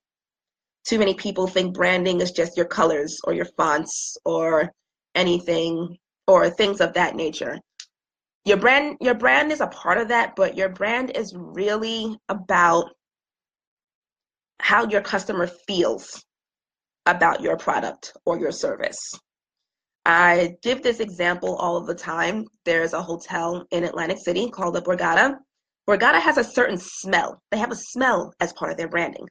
Too 0.87 0.99
many 0.99 1.15
people 1.15 1.47
think 1.47 1.75
branding 1.75 2.21
is 2.21 2.33
just 2.33 2.57
your 2.57 2.67
colors 2.67 3.21
or 3.25 3.35
your 3.35 3.45
fonts 3.57 4.17
or 4.25 4.73
anything 5.15 5.97
or 6.27 6.49
things 6.51 6.81
of 6.81 6.95
that 6.95 7.15
nature. 7.15 7.59
your 8.45 8.57
brand 8.57 8.97
your 9.01 9.15
brand 9.15 9.53
is 9.53 9.61
a 9.61 9.67
part 9.69 9.99
of 9.99 10.09
that 10.09 10.35
but 10.37 10.57
your 10.57 10.69
brand 10.69 11.17
is 11.17 11.33
really 11.37 12.17
about 12.29 12.91
how 14.63 14.87
your 14.87 15.03
customer 15.03 15.49
feels 15.67 16.25
about 17.07 17.43
your 17.43 17.57
product 17.57 18.13
or 18.25 18.39
your 18.39 18.53
service. 18.53 18.99
I 20.07 20.55
give 20.63 20.83
this 20.83 21.01
example 21.01 21.57
all 21.57 21.77
of 21.77 21.87
the 21.87 21.95
time. 21.97 22.47
There's 22.65 22.93
a 22.93 23.03
hotel 23.03 23.67
in 23.73 23.83
atlantic 23.83 24.19
city 24.19 24.49
called 24.49 24.77
the 24.77 24.83
borgata. 24.83 25.37
Borgata 25.89 26.21
has 26.21 26.39
a 26.39 26.45
certain 26.45 26.79
smell. 26.79 27.43
They 27.51 27.59
have 27.59 27.73
a 27.73 27.77
smell 27.77 28.33
as 28.39 28.53
part 28.53 28.71
of 28.71 28.77
their 28.77 28.89
branding. 28.89 29.27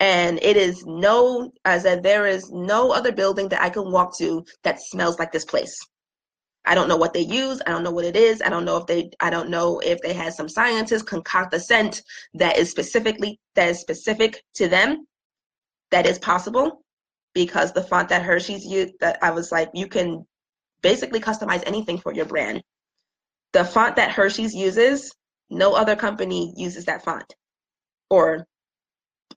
And 0.00 0.38
it 0.42 0.56
is 0.56 0.82
no 0.86 1.50
as 1.66 1.82
that 1.82 2.02
there 2.02 2.26
is 2.26 2.50
no 2.50 2.90
other 2.90 3.12
building 3.12 3.48
that 3.50 3.60
i 3.60 3.68
can 3.68 3.90
walk 3.90 4.16
to 4.18 4.44
that 4.62 4.80
smells 4.80 5.18
like 5.18 5.32
this 5.32 5.44
place 5.44 5.76
I 6.68 6.74
don't 6.74 6.86
know 6.86 6.98
what 6.98 7.14
they 7.14 7.22
use. 7.22 7.62
I 7.66 7.70
don't 7.70 7.82
know 7.82 7.90
what 7.90 8.04
it 8.04 8.14
is. 8.14 8.42
I 8.42 8.50
don't 8.50 8.66
know 8.66 8.76
if 8.76 8.86
they 8.86 9.10
I 9.20 9.30
don't 9.30 9.48
know 9.48 9.80
if 9.80 10.00
they 10.02 10.12
had 10.12 10.34
some 10.34 10.50
scientists 10.50 11.02
concoct 11.02 11.54
a 11.54 11.60
scent 11.60 12.02
that 12.34 12.58
is 12.58 12.70
specifically 12.70 13.40
that 13.54 13.70
is 13.70 13.80
specific 13.80 14.44
to 14.56 14.68
them. 14.68 15.06
That 15.90 16.06
is 16.06 16.18
possible 16.18 16.84
because 17.32 17.72
the 17.72 17.82
font 17.82 18.10
that 18.10 18.22
Hershey's 18.22 18.66
used 18.66 18.92
that 19.00 19.18
I 19.22 19.30
was 19.30 19.50
like, 19.50 19.70
you 19.72 19.86
can 19.86 20.26
basically 20.82 21.20
customize 21.20 21.62
anything 21.66 21.96
for 21.96 22.12
your 22.12 22.26
brand. 22.26 22.62
The 23.54 23.64
font 23.64 23.96
that 23.96 24.10
Hershey's 24.10 24.54
uses, 24.54 25.10
no 25.48 25.72
other 25.72 25.96
company 25.96 26.52
uses 26.54 26.84
that 26.84 27.02
font 27.02 27.34
or 28.10 28.46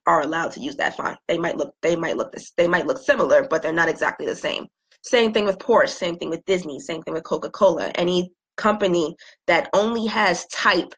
are 0.06 0.20
allowed 0.20 0.52
to 0.52 0.60
use 0.60 0.76
that 0.76 0.98
font. 0.98 1.18
They 1.28 1.38
might 1.38 1.56
look 1.56 1.74
they 1.80 1.96
might 1.96 2.18
look 2.18 2.30
this 2.30 2.52
they 2.58 2.68
might 2.68 2.86
look 2.86 2.98
similar, 2.98 3.46
but 3.48 3.62
they're 3.62 3.72
not 3.72 3.88
exactly 3.88 4.26
the 4.26 4.36
same. 4.36 4.66
Same 5.02 5.32
thing 5.32 5.44
with 5.44 5.58
Porsche, 5.58 5.90
same 5.90 6.16
thing 6.16 6.30
with 6.30 6.44
Disney, 6.44 6.78
same 6.78 7.02
thing 7.02 7.14
with 7.14 7.24
Coca 7.24 7.50
Cola. 7.50 7.90
Any 7.96 8.30
company 8.56 9.14
that 9.46 9.68
only 9.72 10.06
has 10.06 10.46
type 10.46 10.94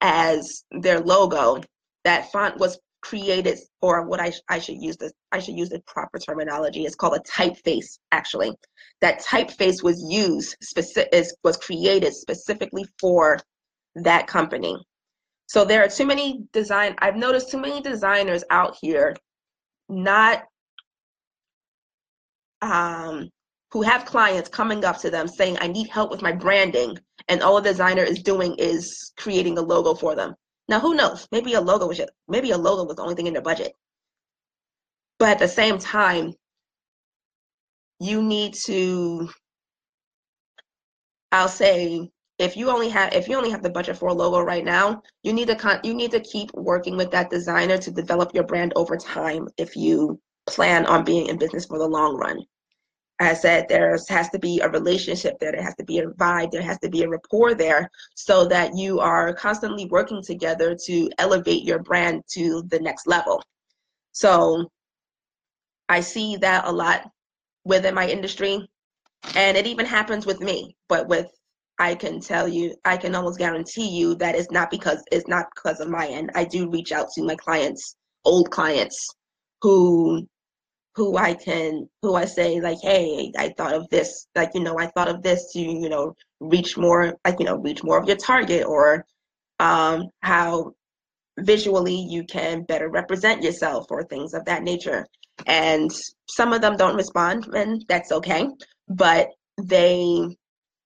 as 0.00 0.64
their 0.70 1.00
logo, 1.00 1.62
that 2.04 2.30
font 2.30 2.58
was 2.58 2.78
created, 3.00 3.58
or 3.80 4.06
what 4.06 4.20
I, 4.20 4.32
I 4.48 4.58
should 4.58 4.80
use 4.80 4.96
this, 4.96 5.12
I 5.32 5.38
should 5.38 5.56
use 5.56 5.70
the 5.70 5.80
proper 5.86 6.18
terminology. 6.18 6.84
It's 6.84 6.94
called 6.94 7.16
a 7.16 7.20
typeface, 7.20 7.98
actually. 8.12 8.52
That 9.00 9.22
typeface 9.22 9.82
was 9.82 10.02
used, 10.02 10.56
specific, 10.60 11.12
was 11.44 11.56
created 11.56 12.14
specifically 12.14 12.84
for 13.00 13.38
that 13.94 14.26
company. 14.26 14.76
So 15.46 15.64
there 15.64 15.82
are 15.82 15.88
too 15.88 16.06
many 16.06 16.44
design, 16.52 16.94
I've 16.98 17.16
noticed 17.16 17.50
too 17.50 17.58
many 17.58 17.80
designers 17.80 18.44
out 18.50 18.76
here 18.80 19.16
not 19.88 20.44
um, 22.60 23.30
who 23.70 23.82
have 23.82 24.04
clients 24.04 24.48
coming 24.48 24.84
up 24.84 24.98
to 24.98 25.10
them 25.10 25.28
saying, 25.28 25.58
I 25.60 25.66
need 25.68 25.88
help 25.88 26.10
with 26.10 26.22
my 26.22 26.32
branding. 26.32 26.98
And 27.28 27.42
all 27.42 27.58
a 27.58 27.62
designer 27.62 28.02
is 28.02 28.22
doing 28.22 28.54
is 28.58 29.12
creating 29.16 29.58
a 29.58 29.62
logo 29.62 29.94
for 29.94 30.14
them. 30.14 30.34
Now, 30.68 30.80
who 30.80 30.94
knows? 30.94 31.28
Maybe 31.32 31.54
a 31.54 31.60
logo 31.60 31.86
was 31.86 32.00
maybe 32.28 32.50
a 32.52 32.58
logo 32.58 32.84
was 32.84 32.96
the 32.96 33.02
only 33.02 33.14
thing 33.14 33.26
in 33.26 33.32
their 33.34 33.42
budget. 33.42 33.72
But 35.18 35.30
at 35.30 35.38
the 35.38 35.48
same 35.48 35.78
time, 35.78 36.32
you 38.00 38.22
need 38.22 38.54
to, 38.66 39.28
I'll 41.32 41.48
say, 41.48 42.10
if 42.38 42.56
you 42.56 42.70
only 42.70 42.88
have 42.90 43.12
if 43.14 43.28
you 43.28 43.36
only 43.36 43.50
have 43.50 43.62
the 43.62 43.70
budget 43.70 43.96
for 43.96 44.08
a 44.08 44.14
logo 44.14 44.40
right 44.40 44.64
now, 44.64 45.02
you 45.22 45.32
need 45.32 45.48
to 45.48 45.56
con- 45.56 45.80
you 45.82 45.92
need 45.92 46.12
to 46.12 46.20
keep 46.20 46.52
working 46.54 46.96
with 46.96 47.10
that 47.10 47.30
designer 47.30 47.76
to 47.78 47.90
develop 47.90 48.32
your 48.32 48.44
brand 48.44 48.72
over 48.76 48.96
time 48.96 49.48
if 49.56 49.74
you 49.76 50.20
plan 50.46 50.86
on 50.86 51.04
being 51.04 51.26
in 51.26 51.36
business 51.36 51.66
for 51.66 51.78
the 51.78 51.86
long 51.86 52.16
run. 52.16 52.38
I 53.20 53.34
said 53.34 53.66
there 53.68 53.98
has 54.08 54.28
to 54.30 54.38
be 54.38 54.60
a 54.60 54.68
relationship 54.68 55.38
there, 55.40 55.52
there 55.52 55.62
has 55.62 55.74
to 55.76 55.84
be 55.84 55.98
a 55.98 56.06
vibe, 56.06 56.52
there 56.52 56.62
has 56.62 56.78
to 56.80 56.88
be 56.88 57.02
a 57.02 57.08
rapport 57.08 57.54
there 57.54 57.90
so 58.14 58.44
that 58.46 58.76
you 58.76 59.00
are 59.00 59.34
constantly 59.34 59.86
working 59.86 60.22
together 60.22 60.76
to 60.86 61.10
elevate 61.18 61.64
your 61.64 61.80
brand 61.80 62.22
to 62.34 62.62
the 62.68 62.78
next 62.78 63.06
level. 63.06 63.42
So 64.12 64.70
I 65.88 66.00
see 66.00 66.36
that 66.36 66.66
a 66.66 66.72
lot 66.72 67.10
within 67.64 67.94
my 67.94 68.08
industry 68.08 68.68
and 69.34 69.56
it 69.56 69.66
even 69.66 69.86
happens 69.86 70.24
with 70.24 70.40
me, 70.40 70.76
but 70.88 71.08
with 71.08 71.26
I 71.80 71.94
can 71.94 72.20
tell 72.20 72.48
you, 72.48 72.74
I 72.84 72.96
can 72.96 73.14
almost 73.14 73.38
guarantee 73.38 73.88
you 73.88 74.16
that 74.16 74.34
it's 74.34 74.50
not 74.50 74.70
because 74.70 75.02
it's 75.12 75.28
not 75.28 75.46
because 75.54 75.80
of 75.80 75.88
my 75.88 76.06
end. 76.08 76.30
I 76.34 76.44
do 76.44 76.68
reach 76.68 76.90
out 76.90 77.08
to 77.14 77.22
my 77.22 77.36
clients, 77.36 77.96
old 78.24 78.50
clients 78.50 79.14
who 79.62 80.26
who 80.98 81.16
I 81.16 81.34
can, 81.34 81.88
who 82.02 82.16
I 82.16 82.24
say 82.24 82.60
like, 82.60 82.78
hey, 82.82 83.32
I 83.38 83.54
thought 83.56 83.72
of 83.72 83.88
this, 83.88 84.26
like, 84.34 84.50
you 84.52 84.60
know, 84.60 84.76
I 84.80 84.88
thought 84.88 85.06
of 85.06 85.22
this 85.22 85.52
to, 85.52 85.60
you 85.60 85.88
know, 85.88 86.16
reach 86.40 86.76
more, 86.76 87.16
like, 87.24 87.38
you 87.38 87.46
know, 87.46 87.56
reach 87.56 87.84
more 87.84 87.98
of 87.98 88.08
your 88.08 88.16
target 88.16 88.66
or 88.66 89.06
um, 89.60 90.08
how 90.22 90.72
visually 91.38 91.94
you 91.94 92.24
can 92.24 92.64
better 92.64 92.88
represent 92.88 93.44
yourself 93.44 93.86
or 93.90 94.02
things 94.02 94.34
of 94.34 94.44
that 94.46 94.64
nature. 94.64 95.06
And 95.46 95.88
some 96.28 96.52
of 96.52 96.62
them 96.62 96.76
don't 96.76 96.96
respond, 96.96 97.46
and 97.54 97.84
that's 97.88 98.10
okay. 98.10 98.48
But 98.88 99.28
they, 99.56 100.36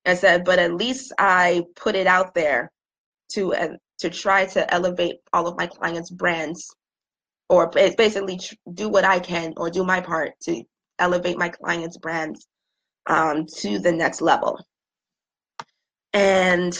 I 0.05 0.15
said, 0.15 0.45
but 0.45 0.59
at 0.59 0.75
least 0.75 1.11
I 1.19 1.63
put 1.75 1.95
it 1.95 2.07
out 2.07 2.35
there 2.35 2.71
to 3.33 3.55
uh, 3.55 3.69
to 4.01 4.11
try 4.11 4.45
to 4.45 4.75
elevate 4.75 5.21
all 5.33 5.47
of 5.47 5.57
my 5.57 5.69
clients' 5.69 6.11
brands 6.11 6.67
or 7.53 7.67
basically 7.69 8.41
do 8.73 8.89
what 8.89 9.05
I 9.05 9.21
can 9.21 9.53
or 9.59 9.69
do 9.69 9.85
my 9.85 10.01
part 10.01 10.33
to 10.45 10.65
elevate 10.99 11.37
my 11.37 11.51
clients' 11.51 11.99
brands 11.99 12.47
um, 13.07 13.45
to 13.59 13.79
the 13.79 13.93
next 13.93 14.23
level. 14.23 14.59
And 16.15 16.73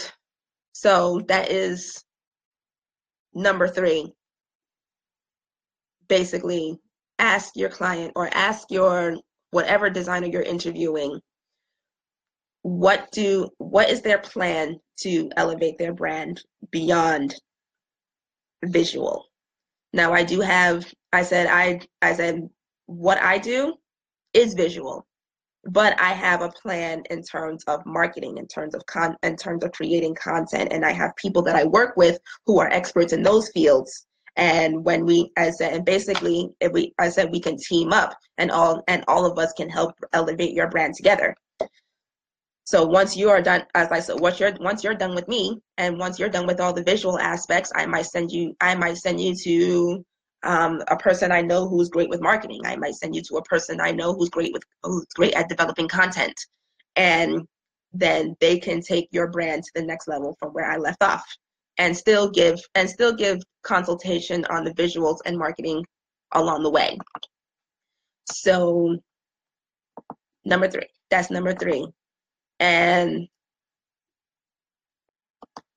so 0.71 1.21
that 1.27 1.51
is 1.51 2.03
number 3.35 3.67
three. 3.67 4.11
Basically, 6.07 6.79
ask 7.19 7.55
your 7.55 7.69
client 7.69 8.13
or 8.15 8.27
ask 8.33 8.71
your 8.71 9.17
whatever 9.51 9.91
designer 9.91 10.25
you're 10.25 10.41
interviewing 10.41 11.19
what 12.63 13.11
do 13.11 13.47
what 13.59 13.89
is 13.89 14.01
their 14.01 14.17
plan 14.17 14.79
to 14.97 15.29
elevate 15.37 15.77
their 15.77 15.93
brand 15.93 16.41
beyond 16.71 17.35
visual 18.63 19.27
now 19.93 20.11
I 20.13 20.23
do 20.23 20.41
have 20.41 20.91
I 21.11 21.23
said 21.23 21.47
I 21.47 21.81
I 22.01 22.13
said 22.13 22.49
what 22.87 23.19
I 23.19 23.37
do 23.37 23.75
is 24.33 24.53
visual, 24.55 25.05
but 25.65 25.99
I 25.99 26.13
have 26.13 26.41
a 26.41 26.49
plan 26.49 27.03
in 27.09 27.21
terms 27.23 27.63
of 27.65 27.85
marketing, 27.85 28.37
in 28.37 28.47
terms 28.47 28.75
of 28.75 28.85
con 28.87 29.15
in 29.23 29.35
terms 29.35 29.63
of 29.63 29.71
creating 29.71 30.15
content, 30.15 30.73
and 30.73 30.83
I 30.85 30.91
have 30.91 31.15
people 31.15 31.41
that 31.43 31.55
I 31.55 31.65
work 31.65 31.95
with 31.95 32.19
who 32.45 32.59
are 32.59 32.69
experts 32.69 33.13
in 33.13 33.23
those 33.23 33.49
fields. 33.49 34.05
And 34.35 34.83
when 34.83 35.05
we, 35.05 35.31
I 35.37 35.51
said, 35.51 35.73
and 35.73 35.85
basically, 35.85 36.49
if 36.59 36.71
we, 36.71 36.91
I 36.97 37.09
said 37.09 37.31
we 37.31 37.39
can 37.39 37.55
team 37.55 37.93
up, 37.93 38.17
and 38.39 38.49
all 38.49 38.83
and 38.87 39.03
all 39.07 39.25
of 39.25 39.37
us 39.37 39.53
can 39.53 39.69
help 39.69 39.93
elevate 40.11 40.53
your 40.53 40.69
brand 40.69 40.95
together. 40.95 41.35
So 42.65 42.85
once 42.85 43.17
you 43.17 43.29
are 43.29 43.41
done, 43.41 43.65
as 43.75 43.89
I 43.91 43.99
said, 43.99 44.19
once 44.19 44.39
you're 44.39 44.53
once 44.59 44.83
you're 44.83 44.95
done 44.95 45.15
with 45.15 45.27
me, 45.27 45.59
and 45.77 45.99
once 45.99 46.17
you're 46.17 46.29
done 46.29 46.47
with 46.47 46.61
all 46.61 46.73
the 46.73 46.83
visual 46.83 47.19
aspects, 47.19 47.71
I 47.75 47.85
might 47.85 48.05
send 48.05 48.31
you 48.31 48.55
I 48.61 48.75
might 48.75 48.97
send 48.97 49.19
you 49.19 49.35
to 49.35 50.05
um, 50.43 50.81
a 50.87 50.97
person 50.97 51.31
I 51.31 51.41
know 51.41 51.67
who's 51.67 51.89
great 51.89 52.09
with 52.09 52.21
marketing. 52.21 52.61
I 52.65 52.75
might 52.77 52.95
send 52.95 53.15
you 53.15 53.21
to 53.23 53.37
a 53.37 53.43
person 53.43 53.81
I 53.81 53.91
know 53.91 54.13
who's 54.13 54.29
great 54.29 54.53
with 54.53 54.63
who's 54.83 55.05
great 55.15 55.33
at 55.33 55.49
developing 55.49 55.89
content, 55.89 56.35
and 56.95 57.41
then 57.91 58.35
they 58.39 58.59
can 58.59 58.81
take 58.81 59.07
your 59.11 59.27
brand 59.27 59.63
to 59.63 59.71
the 59.75 59.83
next 59.85 60.07
level 60.07 60.35
from 60.39 60.53
where 60.53 60.65
I 60.65 60.77
left 60.77 61.03
off, 61.03 61.25
and 61.77 61.95
still 61.95 62.29
give 62.29 62.59
and 62.75 62.89
still 62.89 63.13
give 63.13 63.41
consultation 63.63 64.45
on 64.45 64.63
the 64.63 64.73
visuals 64.73 65.17
and 65.25 65.37
marketing 65.37 65.85
along 66.31 66.63
the 66.63 66.71
way. 66.71 66.97
So 68.31 68.97
number 70.45 70.69
three, 70.69 70.87
that's 71.09 71.29
number 71.29 71.53
three. 71.53 71.87
And 72.63 73.27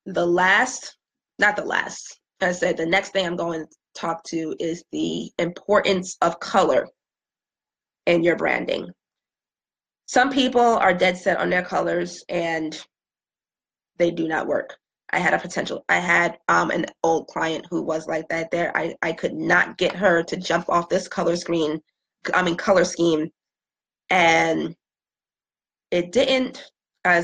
the 0.05 0.25
last, 0.25 0.95
not 1.37 1.57
the 1.57 1.65
last, 1.65 2.17
I 2.39 2.53
said 2.53 2.77
the 2.77 2.85
next 2.85 3.09
thing 3.09 3.25
I'm 3.25 3.35
going 3.35 3.65
to 3.65 3.75
talk 3.93 4.23
to 4.27 4.55
is 4.57 4.85
the 4.93 5.29
importance 5.37 6.15
of 6.21 6.39
color 6.39 6.87
in 8.05 8.23
your 8.23 8.37
branding. 8.37 8.89
Some 10.05 10.31
people 10.31 10.61
are 10.61 10.93
dead 10.93 11.17
set 11.17 11.39
on 11.39 11.49
their 11.49 11.61
colors 11.61 12.23
and 12.29 12.81
they 13.97 14.09
do 14.09 14.25
not 14.29 14.47
work. 14.47 14.77
I 15.09 15.19
had 15.19 15.33
a 15.33 15.39
potential, 15.39 15.83
I 15.89 15.97
had 15.97 16.37
um, 16.47 16.71
an 16.71 16.85
old 17.03 17.27
client 17.27 17.65
who 17.69 17.81
was 17.81 18.07
like 18.07 18.29
that 18.29 18.49
there. 18.49 18.71
I, 18.77 18.95
I 19.01 19.11
could 19.11 19.33
not 19.33 19.77
get 19.77 19.93
her 19.93 20.23
to 20.23 20.37
jump 20.37 20.69
off 20.69 20.87
this 20.87 21.09
color 21.09 21.35
screen, 21.35 21.81
I 22.33 22.43
mean, 22.43 22.55
color 22.55 22.85
scheme. 22.85 23.29
And 24.09 24.73
it 25.91 26.13
didn't 26.13 26.63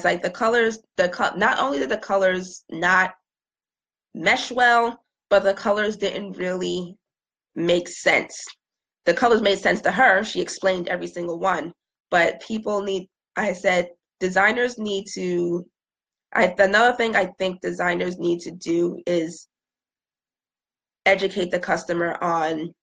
like 0.04 0.22
the 0.22 0.30
colors 0.30 0.80
the 0.98 1.10
co- 1.10 1.36
not 1.36 1.60
only 1.60 1.80
did 1.80 1.90
the 1.90 1.98
colors 1.98 2.64
not 2.70 3.14
mesh 4.14 4.52
well 4.52 5.04
but 5.30 5.44
the 5.44 5.54
colors 5.54 5.98
didn't 5.98 6.38
really 6.38 6.96
make 7.56 7.88
sense. 7.88 8.46
The 9.06 9.14
colors 9.14 9.42
made 9.42 9.60
sense 9.60 9.82
to 9.82 9.92
her. 9.92 10.24
She 10.24 10.42
explained 10.42 10.88
every 10.88 11.08
single 11.08 11.40
one. 11.40 11.74
But 12.12 12.42
people 12.42 12.82
need 12.82 13.10
i 13.36 13.52
said 13.52 13.90
designers 14.20 14.78
need 14.78 15.06
to 15.16 15.66
I, 16.36 16.54
another 16.58 16.96
thing 16.96 17.16
I 17.16 17.28
think 17.38 17.62
designers 17.62 18.18
need 18.18 18.40
to 18.42 18.52
do 18.52 19.02
is 19.06 19.48
educate 21.06 21.52
the 21.52 21.60
customer 21.60 22.18
on 22.24 22.74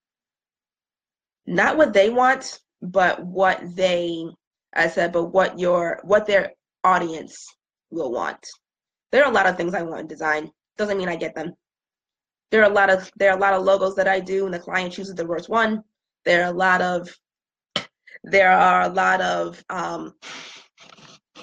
not 1.46 1.76
what 1.76 1.92
they 1.92 2.10
want, 2.10 2.60
but 2.80 3.24
what 3.24 3.60
they, 3.74 4.24
I 4.74 4.88
said, 4.88 5.12
but 5.12 5.26
what 5.26 5.58
your 5.58 6.00
what 6.04 6.26
their 6.26 6.52
audience 6.84 7.46
will 7.90 8.12
want. 8.12 8.44
There 9.12 9.24
are 9.24 9.30
a 9.30 9.34
lot 9.34 9.46
of 9.46 9.56
things 9.56 9.74
I 9.74 9.82
want 9.82 10.02
in 10.02 10.06
design. 10.06 10.50
Doesn't 10.78 10.98
mean 10.98 11.08
I 11.08 11.16
get 11.16 11.34
them. 11.34 11.54
There 12.50 12.62
are 12.62 12.70
a 12.70 12.74
lot 12.74 12.90
of 12.90 13.10
there 13.16 13.30
are 13.30 13.36
a 13.36 13.40
lot 13.40 13.54
of 13.54 13.62
logos 13.62 13.94
that 13.96 14.08
I 14.08 14.20
do, 14.20 14.44
and 14.44 14.54
the 14.54 14.58
client 14.58 14.92
chooses 14.92 15.14
the 15.14 15.26
worst 15.26 15.48
one. 15.48 15.82
There 16.24 16.44
are 16.44 16.50
a 16.50 16.56
lot 16.56 16.82
of 16.82 17.08
there 18.24 18.50
are 18.50 18.82
a 18.82 18.88
lot 18.88 19.20
of 19.20 19.62
um, 19.70 20.14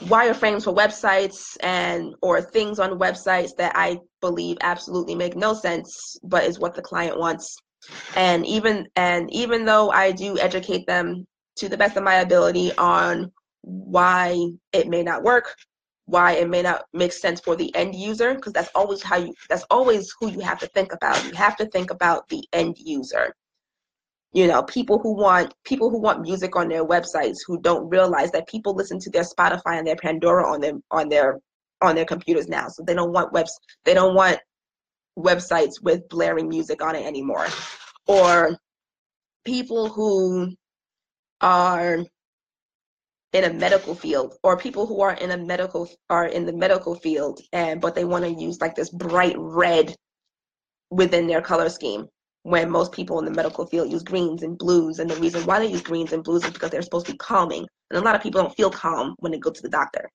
wireframes 0.06 0.64
for 0.66 0.74
websites 0.74 1.58
and 1.62 2.14
or 2.22 2.42
things 2.42 2.80
on 2.80 3.00
websites 3.00 3.56
that 3.58 3.72
I 3.76 4.00
believe 4.22 4.58
absolutely 4.62 5.16
make 5.16 5.36
no 5.36 5.54
sense, 5.54 6.18
but 6.24 6.44
is 6.44 6.60
what 6.60 6.76
the 6.76 6.82
client 6.82 7.18
wants. 7.18 7.56
And 8.16 8.46
even 8.46 8.88
and 8.96 9.32
even 9.34 9.66
though 9.66 9.90
I 9.90 10.12
do 10.12 10.38
educate 10.40 10.86
them 10.88 11.26
to 11.58 11.70
the 11.70 11.78
best 11.78 11.98
of 11.98 12.04
my 12.04 12.16
ability 12.16 12.72
on 12.78 13.32
why 13.68 14.50
it 14.72 14.88
may 14.88 15.04
not 15.04 15.24
work, 15.24 15.54
why 16.06 16.34
it 16.34 16.50
may 16.50 16.62
not 16.62 16.86
make 16.94 17.12
sense 17.12 17.42
for 17.42 17.56
the 17.56 17.74
end 17.76 17.94
user, 17.94 18.34
because 18.34 18.54
that's 18.54 18.72
always 18.74 19.04
how 19.04 19.18
you 19.18 19.34
that's 19.50 19.66
always 19.70 20.14
who 20.20 20.32
you 20.32 20.40
have 20.40 20.60
to 20.60 20.68
think 20.68 20.94
about. 20.94 21.24
You 21.26 21.34
have 21.34 21.58
to 21.58 21.66
think 21.66 21.92
about 21.92 22.28
the 22.30 22.44
end 22.54 22.78
user. 22.80 23.34
You 24.32 24.48
know 24.48 24.64
people 24.64 25.00
who 25.00 25.16
want 25.16 25.54
people 25.66 25.90
who 25.90 26.00
want 26.00 26.22
music 26.22 26.56
on 26.56 26.70
their 26.70 26.86
websites 26.86 27.40
who 27.46 27.60
don't 27.60 27.90
realize 27.90 28.32
that 28.32 28.48
people 28.48 28.74
listen 28.74 29.00
to 29.00 29.10
their 29.10 29.24
spotify 29.24 29.78
and 29.78 29.86
their 29.86 29.96
pandora 29.98 30.50
on 30.50 30.62
their 30.62 30.74
on 30.92 31.10
their 31.10 31.40
on 31.82 31.96
their 31.96 32.06
computers 32.06 32.48
now. 32.48 32.70
So 32.70 32.84
they 32.84 32.94
don't 32.94 33.12
want 33.12 33.34
webs 33.34 33.58
they 33.84 33.94
don't 33.94 34.16
want 34.16 34.40
websites 35.20 35.82
with 35.82 36.08
blaring 36.08 36.48
music 36.48 36.82
on 36.82 36.96
it 36.96 37.06
anymore. 37.06 37.48
Or 38.06 38.58
people 39.44 39.90
who 39.90 40.54
are 41.42 42.06
in 43.34 43.44
a 43.44 43.54
medical 43.54 43.94
field 43.94 44.36
or 44.44 44.58
people 44.58 44.86
who 44.86 45.02
are 45.02 45.14
in 45.16 45.32
a 45.32 45.38
medical 45.38 45.90
are 46.10 46.28
in 46.28 46.46
the 46.46 46.54
medical 46.54 46.96
field 46.96 47.42
and 47.52 47.82
but 47.82 47.94
they 47.94 48.06
want 48.06 48.24
to 48.24 48.32
use 48.32 48.62
like 48.62 48.74
this 48.74 48.90
bright 48.90 49.36
red 49.38 49.94
within 50.90 51.28
their 51.28 51.42
color 51.42 51.70
scheme 51.70 52.08
when 52.44 52.70
most 52.70 52.94
people 52.94 53.20
in 53.20 53.26
the 53.26 53.32
medical 53.32 53.66
field 53.68 53.92
use 53.92 54.04
greens 54.04 54.42
and 54.42 54.58
blues. 54.58 55.00
And 55.00 55.10
the 55.10 55.18
reason 55.18 55.46
why 55.46 55.60
they 55.60 55.68
use 55.68 55.82
greens 55.82 56.14
and 56.14 56.24
blues 56.24 56.46
is 56.46 56.52
because 56.52 56.70
they're 56.70 56.82
supposed 56.82 57.08
to 57.08 57.12
be 57.12 57.18
calming. 57.18 57.68
And 57.90 58.00
a 58.00 58.02
lot 58.02 58.16
of 58.16 58.24
people 58.24 58.42
don't 58.42 58.56
feel 58.56 58.70
calm 58.70 59.16
when 59.20 59.34
they 59.34 59.38
go 59.38 59.52
to 59.52 59.62
the 59.62 59.68
doctor. 59.68 60.10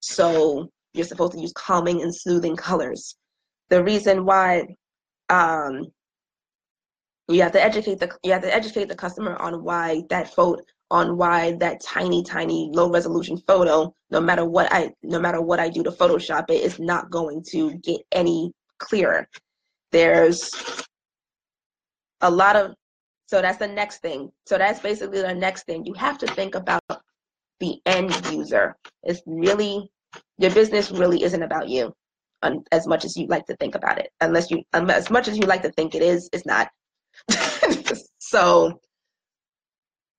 So 0.00 0.68
you're 0.94 1.04
supposed 1.04 1.32
to 1.32 1.40
use 1.40 1.52
calming 1.54 2.02
and 2.02 2.14
soothing 2.14 2.54
colors. 2.54 3.16
The 3.70 3.82
reason 3.82 4.24
why 4.24 4.68
um, 5.30 5.86
you 7.26 7.42
have 7.42 7.52
to 7.52 7.62
educate 7.62 7.98
the 7.98 8.16
you 8.22 8.32
have 8.32 8.42
to 8.42 8.54
educate 8.54 8.88
the 8.88 8.94
customer 8.94 9.34
on 9.36 9.64
why 9.64 10.02
that 10.10 10.32
photo 10.32 10.62
on 10.90 11.16
why 11.16 11.52
that 11.52 11.82
tiny 11.82 12.22
tiny 12.22 12.70
low 12.72 12.90
resolution 12.90 13.36
photo 13.46 13.92
no 14.10 14.20
matter 14.20 14.44
what 14.44 14.72
i 14.72 14.90
no 15.02 15.18
matter 15.18 15.40
what 15.42 15.60
i 15.60 15.68
do 15.68 15.82
to 15.82 15.90
photoshop 15.90 16.44
it 16.48 16.62
is 16.62 16.78
not 16.78 17.10
going 17.10 17.42
to 17.42 17.74
get 17.78 18.00
any 18.12 18.50
clearer. 18.78 19.28
There's 19.92 20.50
a 22.20 22.30
lot 22.30 22.56
of 22.56 22.74
so 23.26 23.42
that's 23.42 23.58
the 23.58 23.68
next 23.68 23.98
thing. 23.98 24.30
So 24.46 24.56
that's 24.56 24.80
basically 24.80 25.20
the 25.20 25.34
next 25.34 25.64
thing. 25.64 25.84
You 25.84 25.92
have 25.94 26.16
to 26.18 26.26
think 26.28 26.54
about 26.54 26.82
the 27.60 27.78
end 27.84 28.14
user. 28.32 28.74
It's 29.02 29.20
really 29.26 29.90
your 30.38 30.50
business 30.52 30.90
really 30.90 31.22
isn't 31.22 31.42
about 31.42 31.68
you 31.68 31.92
um, 32.42 32.62
as 32.72 32.86
much 32.86 33.04
as 33.04 33.16
you 33.16 33.26
like 33.26 33.44
to 33.46 33.56
think 33.56 33.74
about 33.74 33.98
it. 33.98 34.10
Unless 34.20 34.50
you 34.50 34.62
um, 34.72 34.90
as 34.90 35.10
much 35.10 35.28
as 35.28 35.36
you 35.36 35.44
like 35.44 35.62
to 35.62 35.72
think 35.72 35.94
it 35.94 36.02
is 36.02 36.28
it's 36.32 36.46
not. 36.46 36.70
So 38.20 38.78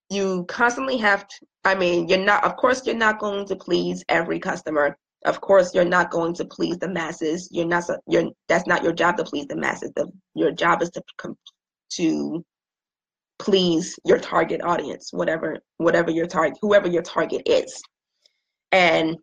you 0.09 0.45
constantly 0.47 0.97
have 0.97 1.27
to 1.27 1.35
i 1.65 1.75
mean 1.75 2.07
you're 2.07 2.17
not 2.17 2.43
of 2.43 2.55
course 2.55 2.85
you're 2.85 2.95
not 2.95 3.19
going 3.19 3.45
to 3.45 3.55
please 3.55 4.03
every 4.09 4.39
customer 4.39 4.97
of 5.25 5.41
course 5.41 5.73
you're 5.73 5.85
not 5.85 6.09
going 6.11 6.33
to 6.33 6.45
please 6.45 6.77
the 6.77 6.87
masses 6.87 7.49
you're 7.51 7.65
not 7.65 7.83
you're 8.07 8.29
that's 8.47 8.67
not 8.67 8.83
your 8.83 8.93
job 8.93 9.17
to 9.17 9.23
please 9.23 9.45
the 9.47 9.55
masses 9.55 9.91
the, 9.95 10.09
your 10.35 10.51
job 10.51 10.81
is 10.81 10.89
to 10.89 11.01
to 11.89 12.43
please 13.39 13.97
your 14.05 14.19
target 14.19 14.61
audience, 14.61 15.09
whatever 15.11 15.57
whatever 15.77 16.11
your 16.11 16.27
target 16.27 16.57
whoever 16.61 16.87
your 16.87 17.01
target 17.01 17.41
is. 17.45 17.81
And 18.71 19.17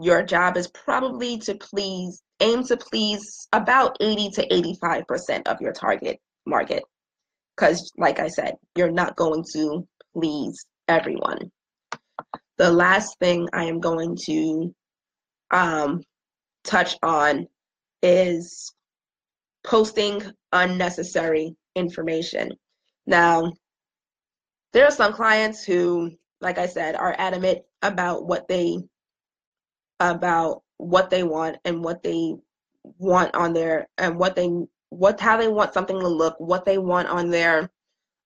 your 0.00 0.22
job 0.22 0.56
is 0.56 0.68
probably 0.68 1.38
to 1.38 1.54
please 1.56 2.22
aim 2.40 2.64
to 2.64 2.76
please 2.76 3.46
about 3.52 3.96
80 4.00 4.30
to 4.30 4.48
85% 4.48 5.46
of 5.46 5.60
your 5.60 5.72
target 5.72 6.18
market. 6.46 6.82
Cuz 7.58 7.92
like 7.96 8.18
I 8.18 8.28
said, 8.28 8.54
you're 8.76 8.90
not 8.90 9.16
going 9.16 9.44
to 9.52 9.86
please 10.14 10.64
everyone. 10.86 11.50
The 12.56 12.70
last 12.70 13.18
thing 13.18 13.48
I 13.52 13.64
am 13.64 13.80
going 13.80 14.16
to 14.26 14.74
um, 15.50 16.02
touch 16.64 16.96
on 17.02 17.46
is 18.02 18.72
posting 19.64 20.22
unnecessary 20.52 21.54
information. 21.74 22.50
Now, 23.06 23.52
there 24.72 24.84
are 24.84 24.90
some 24.90 25.12
clients 25.12 25.64
who, 25.64 26.10
like 26.40 26.58
I 26.58 26.66
said, 26.66 26.94
are 26.94 27.14
adamant 27.18 27.60
about 27.82 28.26
what 28.26 28.48
they 28.48 28.78
about 30.00 30.62
what 30.76 31.10
they 31.10 31.22
want 31.22 31.56
and 31.64 31.82
what 31.82 32.02
they 32.02 32.34
want 32.98 33.34
on 33.34 33.52
their 33.52 33.88
and 33.98 34.16
what 34.18 34.36
they 34.36 34.48
what 34.90 35.20
how 35.20 35.36
they 35.36 35.48
want 35.48 35.74
something 35.74 35.98
to 35.98 36.08
look, 36.08 36.34
what 36.38 36.64
they 36.64 36.78
want 36.78 37.08
on 37.08 37.30
their 37.30 37.70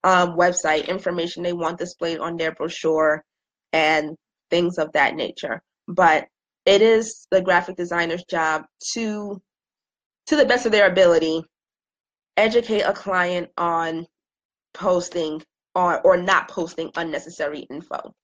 um, 0.05 0.37
website, 0.37 0.89
information 0.89 1.43
they 1.43 1.53
want 1.53 1.79
displayed 1.79 2.19
on 2.19 2.37
their 2.37 2.53
brochure, 2.53 3.25
and 3.73 4.17
things 4.51 4.79
of 4.79 4.93
that 4.93 5.15
nature. 5.15 5.63
But 5.89 6.27
it 6.67 6.83
is 6.83 7.27
the 7.31 7.41
graphic 7.41 7.77
designer's 7.77 8.25
job 8.25 8.65
to, 8.93 9.41
to 10.27 10.37
the 10.37 10.45
best 10.45 10.67
of 10.67 10.73
their 10.73 10.91
ability, 10.91 11.43
educate 12.37 12.83
a 12.83 12.93
client 12.93 13.49
on 13.57 14.07
posting 14.75 15.43
or, 15.75 16.01
or 16.03 16.17
not 16.17 16.49
posting 16.49 16.91
unnecessary 16.97 17.67
info. 17.71 18.15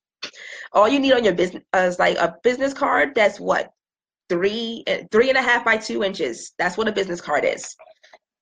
All 0.72 0.88
you 0.88 1.00
need 1.00 1.12
on 1.12 1.24
your 1.24 1.34
business 1.34 1.64
is 1.74 1.98
like 1.98 2.16
a 2.18 2.36
business 2.42 2.72
card 2.72 3.14
that's 3.14 3.40
what 3.40 3.70
three 4.28 4.84
three 5.10 5.28
and 5.28 5.38
a 5.38 5.42
half 5.42 5.64
by 5.64 5.76
two 5.76 6.04
inches. 6.04 6.52
That's 6.58 6.76
what 6.76 6.88
a 6.88 6.92
business 6.92 7.20
card 7.20 7.44
is. 7.44 7.74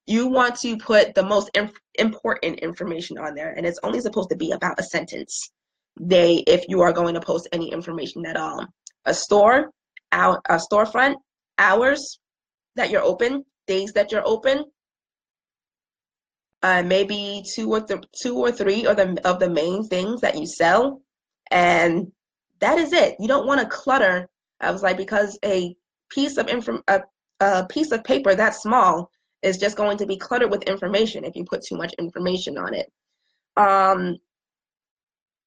You 0.06 0.28
want 0.28 0.56
to 0.60 0.76
put 0.76 1.14
the 1.14 1.22
most 1.22 1.50
inf- 1.54 1.80
important 1.94 2.60
information 2.60 3.18
on 3.18 3.34
there, 3.34 3.52
and 3.56 3.66
it's 3.66 3.80
only 3.82 4.00
supposed 4.00 4.30
to 4.30 4.36
be 4.36 4.52
about 4.52 4.78
a 4.78 4.82
sentence. 4.82 5.50
They, 5.98 6.44
if 6.46 6.64
you 6.68 6.82
are 6.82 6.92
going 6.92 7.14
to 7.14 7.20
post 7.20 7.48
any 7.52 7.72
information 7.72 8.24
at 8.26 8.36
all, 8.36 8.66
a 9.04 9.14
store, 9.14 9.70
out 10.12 10.40
a 10.48 10.56
storefront, 10.56 11.16
hours 11.58 12.18
that 12.76 12.90
you're 12.90 13.02
open, 13.02 13.44
days 13.66 13.92
that 13.94 14.12
you're 14.12 14.26
open, 14.26 14.64
uh, 16.62 16.82
maybe 16.82 17.42
two 17.46 17.72
or 17.72 17.80
th- 17.80 18.04
two 18.20 18.36
or 18.36 18.52
three 18.52 18.86
of 18.86 18.96
the 18.96 19.20
of 19.24 19.38
the 19.38 19.48
main 19.48 19.84
things 19.84 20.20
that 20.20 20.38
you 20.38 20.46
sell, 20.46 21.02
and 21.50 22.10
that 22.60 22.78
is 22.78 22.92
it. 22.92 23.16
You 23.18 23.28
don't 23.28 23.46
want 23.46 23.60
to 23.60 23.66
clutter. 23.66 24.28
I 24.60 24.70
was 24.70 24.82
like 24.82 24.96
because 24.96 25.38
a 25.44 25.76
piece 26.10 26.36
of 26.36 26.48
inform 26.48 26.82
a, 26.88 27.02
a 27.40 27.66
piece 27.66 27.92
of 27.92 28.04
paper 28.04 28.34
that 28.34 28.54
small 28.54 29.10
is 29.46 29.58
just 29.58 29.76
going 29.76 29.96
to 29.98 30.06
be 30.06 30.16
cluttered 30.16 30.50
with 30.50 30.64
information 30.64 31.24
if 31.24 31.36
you 31.36 31.44
put 31.44 31.62
too 31.62 31.76
much 31.76 31.94
information 32.00 32.58
on 32.58 32.74
it. 32.74 32.90
Um, 33.56 34.18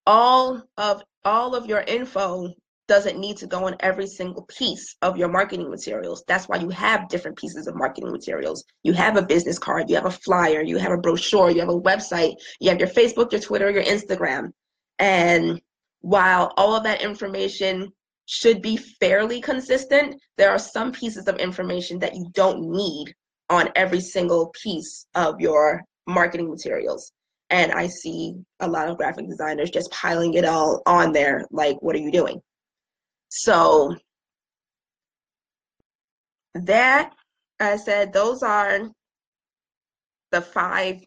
all 0.08 0.64
of 0.78 1.04
all 1.26 1.54
of 1.54 1.66
your 1.66 1.82
info 1.82 2.54
doesn't 2.88 3.20
need 3.20 3.38
to 3.38 3.46
go 3.46 3.68
on 3.68 3.76
every 3.82 4.08
single 4.08 4.44
piece 4.44 4.96
of 5.02 5.18
your 5.18 5.28
marketing 5.28 5.70
materials. 5.70 6.24
That's 6.28 6.48
why 6.48 6.58
you 6.58 6.70
have 6.70 7.10
different 7.10 7.38
pieces 7.38 7.68
of 7.68 7.76
marketing 7.76 8.12
materials. 8.12 8.64
You 8.84 8.94
have 8.94 9.18
a 9.18 9.22
business 9.22 9.60
card, 9.60 9.90
you 9.90 9.96
have 9.96 10.08
a 10.08 10.12
flyer, 10.12 10.62
you 10.62 10.78
have 10.78 10.94
a 10.94 10.98
brochure, 10.98 11.52
you 11.52 11.60
have 11.60 11.70
a 11.70 11.82
website, 11.82 12.36
you 12.60 12.70
have 12.70 12.80
your 12.80 12.88
Facebook, 12.88 13.32
your 13.32 13.42
Twitter, 13.42 13.70
your 13.70 13.84
Instagram. 13.84 14.52
And 14.98 15.62
while 16.02 16.54
all 16.58 16.74
of 16.74 16.84
that 16.84 17.02
information 17.02 17.92
should 18.26 18.62
be 18.62 18.78
fairly 18.78 19.42
consistent, 19.42 20.16
there 20.38 20.50
are 20.50 20.60
some 20.60 20.92
pieces 20.92 21.28
of 21.28 21.38
information 21.38 22.00
that 22.00 22.16
you 22.16 22.26
don't 22.34 22.62
need 22.62 23.14
on 23.50 23.70
every 23.76 24.02
single 24.02 24.54
piece 24.62 25.06
of 25.16 25.40
your 25.40 25.84
marketing 26.08 26.50
materials. 26.50 27.12
And 27.50 27.72
I 27.72 27.88
see 27.88 28.36
a 28.60 28.68
lot 28.68 28.90
of 28.90 28.98
graphic 28.98 29.28
designers 29.28 29.72
just 29.72 29.92
piling 29.92 30.36
it 30.36 30.46
all 30.46 30.82
on 30.86 31.12
there. 31.14 31.46
Like, 31.52 31.78
what 31.82 31.96
are 31.96 32.00
you 32.00 32.12
doing? 32.12 32.42
So 33.30 33.96
that 36.56 37.14
I 37.60 37.78
said 37.78 38.14
those 38.14 38.44
are 38.44 38.90
the 40.32 40.42
five 40.42 40.98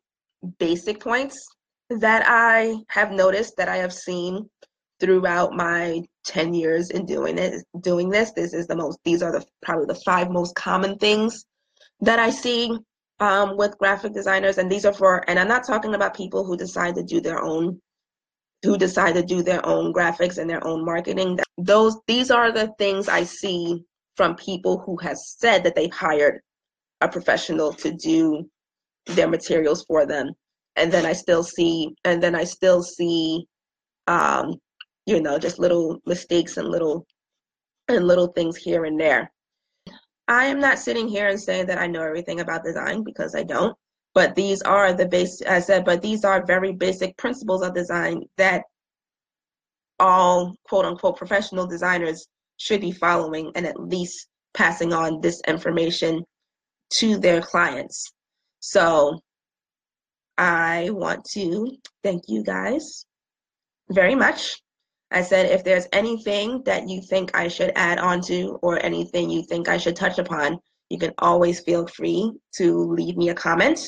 basic 0.59 1.01
points 1.01 1.47
that 1.91 2.25
I 2.27 2.77
have 2.89 3.13
noticed 3.13 3.57
that 3.57 3.69
I 3.69 3.77
have 3.79 3.93
seen 3.93 4.49
throughout 5.01 5.53
my 5.53 6.03
10 6.25 6.55
years 6.55 6.91
in 6.91 7.05
doing 7.05 7.37
it 7.39 7.65
doing 7.81 8.09
this 8.09 8.31
this 8.33 8.55
is 8.55 8.69
the 8.69 8.77
most 8.77 8.99
these 9.05 9.21
are 9.21 9.33
the 9.33 9.45
probably 9.61 9.87
the 9.87 10.01
five 10.05 10.31
most 10.31 10.55
common 10.55 10.97
things 10.99 11.45
that 12.03 12.19
i 12.19 12.31
see 12.31 12.79
um, 13.21 13.57
with 13.57 13.79
graphic 13.79 14.13
designers 14.13 14.59
and 14.59 14.71
these 14.71 14.85
are 14.85 14.93
for 14.93 15.29
and 15.29 15.39
i'm 15.39 15.49
not 15.49 15.65
talking 15.65 15.95
about 15.95 16.15
people 16.15 16.45
who 16.45 16.57
decide 16.57 16.95
to 16.95 17.03
do 17.03 17.21
their 17.21 17.43
own 17.43 17.81
who 18.63 18.77
decide 18.77 19.15
to 19.15 19.23
do 19.23 19.43
their 19.43 19.65
own 19.67 19.93
graphics 19.93 20.39
and 20.39 20.49
their 20.49 20.65
own 20.67 20.85
marketing 20.85 21.39
those 21.59 21.97
these 22.07 22.31
are 22.31 22.53
the 22.53 22.73
things 22.79 23.09
i 23.09 23.25
see 23.25 23.83
from 24.17 24.37
people 24.37 24.79
who 24.85 24.97
has 24.99 25.35
said 25.39 25.65
that 25.65 25.75
they've 25.75 25.93
hired 25.95 26.41
a 27.01 27.09
professional 27.09 27.73
to 27.73 27.93
do 27.93 28.45
their 29.07 29.29
materials 29.29 29.85
for 29.85 30.05
them 30.07 30.31
and 30.77 30.93
then 30.93 31.07
i 31.07 31.13
still 31.13 31.43
see 31.43 31.95
and 32.05 32.23
then 32.23 32.35
i 32.35 32.45
still 32.45 32.83
see 32.83 33.47
um, 34.07 34.57
you 35.07 35.21
know, 35.21 35.39
just 35.39 35.59
little 35.59 36.01
mistakes 36.07 36.57
and 36.57 36.69
little 36.69 37.07
and 37.89 38.07
little 38.07 38.29
things 38.29 38.57
here 38.57 38.85
and 38.85 38.99
there. 39.01 39.32
I 40.33 40.47
am 40.47 40.61
not 40.61 40.79
sitting 40.79 41.09
here 41.09 41.29
and 41.29 41.39
saying 41.39 41.67
that 41.67 41.77
I 41.77 41.87
know 41.87 42.03
everything 42.03 42.41
about 42.41 42.65
design 42.65 43.05
because 43.05 43.35
I 43.35 43.43
don't. 43.43 43.77
But 44.15 44.35
these 44.35 44.63
are 44.63 44.95
the 44.95 45.07
base 45.07 45.43
I 45.47 45.61
said, 45.61 45.85
but 45.85 46.01
these 46.01 46.25
are 46.25 46.47
very 46.47 46.73
basic 46.73 47.15
principles 47.19 47.63
of 47.63 47.75
design 47.75 48.23
that 48.39 48.65
all 50.01 50.55
quote 50.65 50.87
unquote 50.87 51.19
professional 51.19 51.67
designers 51.67 52.27
should 52.57 52.81
be 52.81 52.93
following 52.93 53.53
and 53.55 53.67
at 53.67 53.79
least 53.79 54.27
passing 54.55 54.95
on 54.95 55.21
this 55.21 55.43
information 55.47 56.25
to 56.95 57.19
their 57.19 57.43
clients. 57.43 58.11
So 58.61 59.21
I 60.39 60.89
want 60.93 61.27
to 61.33 61.77
thank 62.03 62.23
you 62.27 62.43
guys 62.43 63.05
very 63.91 64.15
much 64.15 64.63
I 65.13 65.23
said, 65.23 65.47
if 65.47 65.63
there's 65.65 65.87
anything 65.93 66.63
that 66.65 66.89
you 66.89 67.03
think 67.03 67.37
I 67.37 67.49
should 67.49 67.73
add 67.77 67.99
on 67.99 68.21
to 68.23 68.59
or 68.63 68.85
anything 68.85 69.31
you 69.31 69.43
think 69.43 69.69
I 69.69 69.79
should 69.79 69.97
touch 69.97 70.19
upon, 70.19 70.59
you 70.91 70.99
can 70.99 71.13
always 71.19 71.61
feel 71.61 71.87
free 71.87 72.33
to 72.57 72.93
leave 72.93 73.17
me 73.17 73.31
a 73.31 73.35
comment. 73.35 73.81